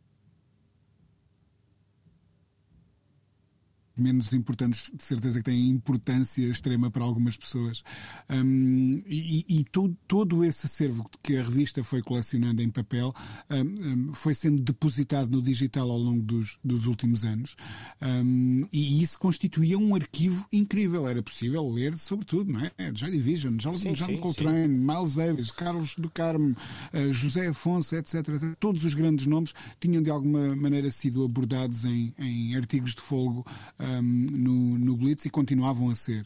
[4.00, 7.84] menos importantes, de certeza que têm importância extrema para algumas pessoas.
[8.30, 13.14] Um, e, e todo, todo, esse acervo que a revista foi colecionando em papel
[13.50, 17.56] um, foi sendo depositado no digital ao longo dos, dos últimos anos.
[18.02, 21.08] Um, e isso constituía um arquivo incrível.
[21.08, 22.72] Era possível ler sobre tudo, não é?
[22.94, 24.86] Joy Division, John, sim, John sim, Coltrane, sim.
[24.86, 26.56] Miles Davis, Carlos do Carmo,
[26.94, 28.16] uh, José Afonso, etc.
[28.60, 33.46] Todos os grandes nomes tinham de alguma maneira sido abordados em, em artigos de folgo.
[33.80, 36.26] Uh, um, no, no Blitz e continuavam a ser.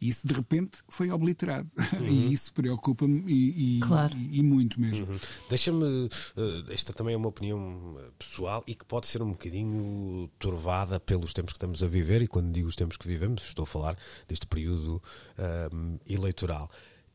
[0.00, 1.68] E isso de repente foi obliterado.
[1.94, 2.08] Uhum.
[2.08, 4.14] E isso preocupa-me e, e, claro.
[4.16, 5.06] e, e, muito mesmo.
[5.06, 5.18] Uhum.
[5.48, 5.84] Deixa-me.
[5.84, 10.98] Uh, esta também é uma opinião eh, pessoal e que pode ser um bocadinho turvada
[10.98, 12.20] pelos tempos que estamos a viver.
[12.20, 13.96] E quando digo os tempos que vivemos, estou a falar
[14.26, 15.00] deste período
[15.38, 16.68] uh, eleitoral.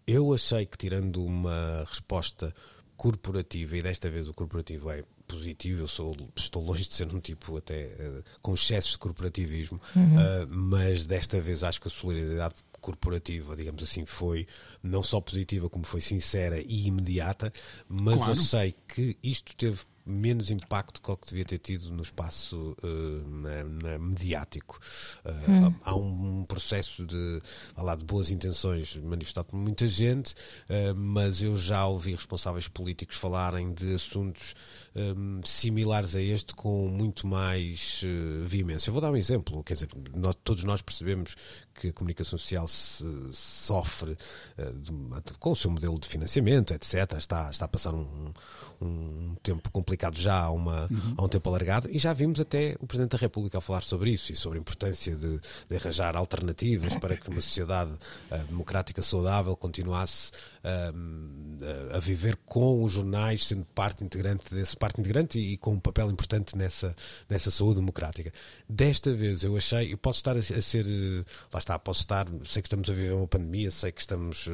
[0.08, 2.54] Eu achei que, tirando uma resposta
[2.96, 7.20] corporativa, e desta vez o corporativo é positivo, eu sou, estou longe de ser um
[7.20, 10.16] tipo até uh, com excessos de corporativismo, uhum.
[10.16, 14.48] uh, mas desta vez acho que a solidariedade corporativa, digamos assim, foi
[14.82, 17.54] não só positiva, como foi sincera e imediata,
[17.88, 18.32] mas claro.
[18.32, 22.76] eu sei que isto teve menos impacto que o que devia ter tido no espaço
[22.84, 24.80] uh, na, na mediático.
[25.24, 25.76] Uh, hum.
[25.84, 27.42] Há um, processo de,
[27.78, 33.18] lá, de boas intenções manifestado por muita gente, uh, mas eu já ouvi responsáveis políticos
[33.18, 34.56] falarem de assuntos
[34.96, 38.02] um, similares a este com muito mais
[38.46, 38.90] veemência.
[38.90, 41.36] Eu vou dar um exemplo, quer dizer, nós, todos nós percebemos
[41.76, 44.18] que a comunicação social se, sofre
[44.58, 47.14] de, com o seu modelo de financiamento, etc.
[47.18, 48.34] Está, está a passar um,
[48.82, 51.16] um tempo complicado já há, uma, uhum.
[51.18, 54.12] há um tempo alargado e já vimos até o Presidente da República a falar sobre
[54.12, 55.40] isso e sobre a importância de,
[55.70, 60.32] de arranjar alternativas para que uma sociedade uh, democrática saudável continuasse
[60.64, 65.74] uh, a viver com os jornais, sendo parte integrante desse parte integrante e, e, com
[65.74, 66.96] um papel importante nessa,
[67.30, 68.32] nessa saúde democrática.
[68.68, 72.28] Desta vez eu achei, eu posso estar a, a ser, uh, lá está, posso estar,
[72.46, 74.48] sei que estamos a viver uma pandemia, sei que estamos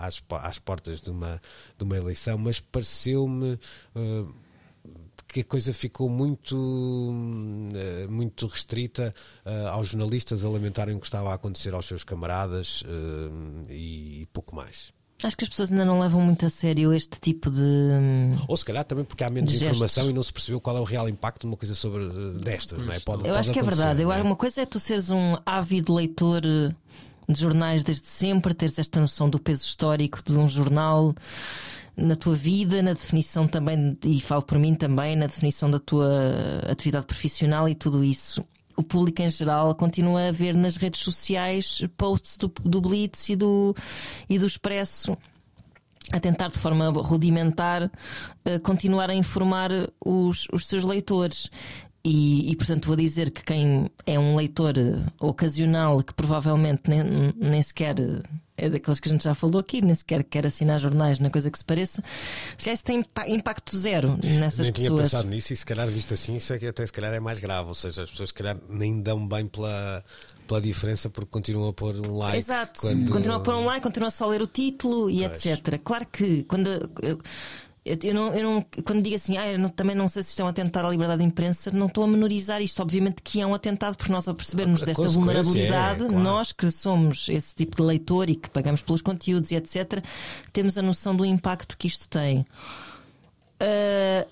[0.00, 1.40] às, às portas de uma,
[1.76, 3.58] de uma eleição, mas pareceu-me
[3.94, 4.34] uh,
[5.32, 9.14] que a coisa ficou muito, uh, muito restrita
[9.46, 12.84] uh, aos jornalistas a lamentarem o que estava a acontecer aos seus camaradas
[13.70, 14.92] e, e pouco mais.
[15.22, 17.60] Acho que as pessoas ainda não levam muito a sério este tipo de.
[17.60, 20.80] Hum, Ou se calhar também porque há menos informação e não se percebeu qual é
[20.80, 22.08] o real impacto de uma coisa sobre
[22.40, 22.98] destas, não é?
[22.98, 24.02] Pode, eu pode acho que é verdade.
[24.02, 24.20] Eu, é?
[24.20, 29.30] Uma coisa é tu seres um ávido leitor de jornais desde sempre, teres esta noção
[29.30, 31.14] do peso histórico de um jornal
[31.96, 36.08] na tua vida, na definição também, e falo por mim também, na definição da tua
[36.68, 38.44] atividade profissional e tudo isso.
[38.76, 43.36] O público em geral continua a ver nas redes sociais posts do, do Blitz e
[43.36, 43.74] do,
[44.28, 45.16] e do Expresso
[46.10, 49.70] a tentar de forma rudimentar uh, continuar a informar
[50.04, 51.50] os, os seus leitores.
[52.04, 54.74] E, e, portanto vou dizer que quem é um leitor
[55.20, 57.94] ocasional que provavelmente nem, nem sequer
[58.56, 61.50] é daqueles que a gente já falou aqui, nem sequer quer assinar jornais, na coisa
[61.50, 62.02] que se pareça,
[62.58, 64.74] se isso tem impacto zero nessas nem pessoas.
[64.74, 67.20] tinha pensado nisso e se calhar visto assim, isso é que até se calhar é
[67.20, 70.04] mais grave, ou seja, as pessoas se calhar nem dão bem pela,
[70.46, 72.36] pela diferença porque continuam a pôr um like.
[72.36, 73.10] Exato, quando...
[73.10, 75.46] continuam a pôr um like, continuam só a ler o título e pois.
[75.46, 75.80] etc.
[75.82, 76.68] Claro que quando.
[77.00, 77.18] Eu,
[77.84, 80.30] eu, eu, não, eu não, quando digo assim, ah, eu não, também não sei se
[80.30, 82.80] estão a atentar à liberdade de imprensa, não estou a menorizar isto.
[82.80, 86.22] Obviamente que é um atentado, porque nós, a percebermos desta vulnerabilidade, é, claro.
[86.22, 90.04] nós que somos esse tipo de leitor e que pagamos pelos conteúdos e etc.,
[90.52, 92.46] temos a noção do impacto que isto tem.
[93.60, 94.28] Uh,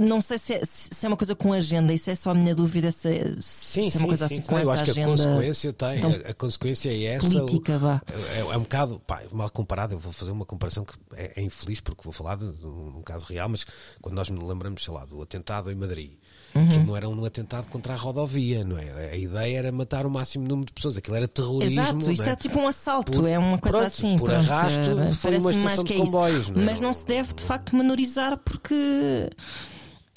[0.00, 2.54] não sei se é, se é, uma coisa com agenda, isso é só a minha
[2.54, 4.48] dúvida se, é, se sim, é uma coisa sim, assim sim.
[4.48, 4.94] com Eu acho agenda.
[4.94, 7.28] que a consequência tem, a, a, consequência é essa.
[7.28, 8.02] Política, vá.
[8.36, 11.42] É, é, um bocado, pá, mal comparado, eu vou fazer uma comparação que é, é
[11.42, 13.64] infeliz porque vou falar de, de, um caso real, mas
[14.00, 16.12] quando nós nos lembramos, sei lá, do atentado em Madrid
[16.54, 16.64] Uhum.
[16.64, 19.10] Aquilo não era um atentado contra a rodovia, não é?
[19.12, 20.96] A ideia era matar o máximo número de pessoas.
[20.96, 21.80] Aquilo era terrorismo.
[21.80, 22.30] Exato, isto é?
[22.30, 22.36] é?
[22.36, 24.16] tipo um assalto, por, é uma coisa pronto, assim.
[24.16, 26.50] Por pronto, arrasto, é, foi uma estação de comboios.
[26.50, 26.64] Não é?
[26.64, 29.30] Mas não se deve de facto menorizar porque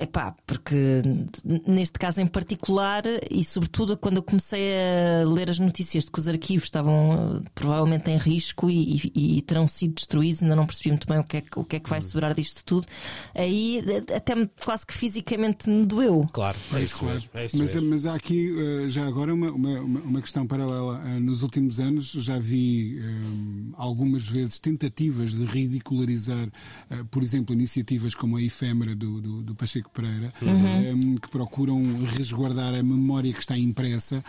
[0.01, 1.03] Epá, porque
[1.67, 6.19] neste caso em particular, e sobretudo quando eu comecei a ler as notícias de que
[6.19, 10.65] os arquivos estavam uh, provavelmente em risco e, e, e, terão sido destruídos, ainda não
[10.65, 12.87] percebi muito bem o que é, o que, é que vai sobrar disto tudo,
[13.35, 13.79] aí
[14.15, 16.27] até me, quase que fisicamente me doeu.
[16.33, 17.21] Claro, é isso, claro.
[17.35, 20.97] É isso mas, mas, há aqui uh, já agora uma, uma, uma questão paralela.
[21.19, 26.49] Nos últimos anos já vi um, algumas vezes tentativas de ridicularizar,
[27.11, 31.15] por exemplo, iniciativas como a efêmera do, do, do Pacheco Pereira, uhum.
[31.15, 34.23] que procuram resguardar a memória que está impressa,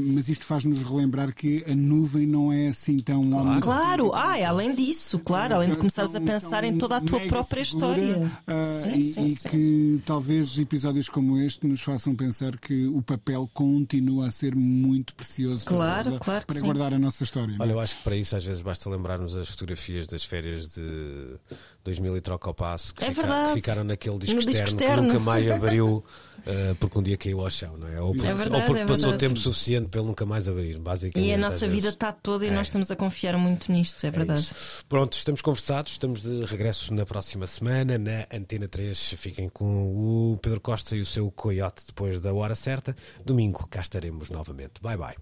[0.00, 3.28] mas isto faz-nos relembrar que a nuvem não é assim tão.
[3.30, 4.12] Claro, claro.
[4.14, 7.64] Ah, é além disso, claro, além de começares a pensar em toda a tua própria
[7.64, 8.32] segura, história.
[8.46, 9.48] Uh, sim, e, sim, e sim.
[9.48, 15.14] que talvez episódios como este nos façam pensar que o papel continua a ser muito
[15.14, 17.56] precioso claro, para, claro para guardar a nossa história.
[17.58, 21.36] Olha, eu acho que para isso às vezes basta lembrarmos as fotografias das férias de
[21.84, 24.91] 2000 e troca ao passo que, é fica, que ficaram naquele disco, externo, disco externo,
[24.94, 26.04] que nunca mais abriu
[26.38, 28.00] uh, porque um dia caiu ao chão, não é?
[28.00, 30.78] Ou, porque, é verdade, ou porque é passou tempo suficiente para ele nunca mais abrir,
[30.78, 31.28] basicamente.
[31.28, 32.50] E a nossa vida está toda e é.
[32.52, 34.50] nós estamos a confiar muito nisto, é, é verdade.
[34.88, 39.14] Pronto, estamos conversados, estamos de regresso na próxima semana na Antena 3.
[39.16, 42.96] Fiquem com o Pedro Costa e o seu coiote depois da hora certa.
[43.24, 44.74] Domingo cá estaremos novamente.
[44.80, 45.16] Bye bye.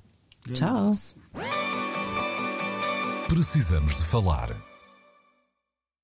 [0.54, 0.90] Tchau.
[3.28, 4.69] Precisamos de falar.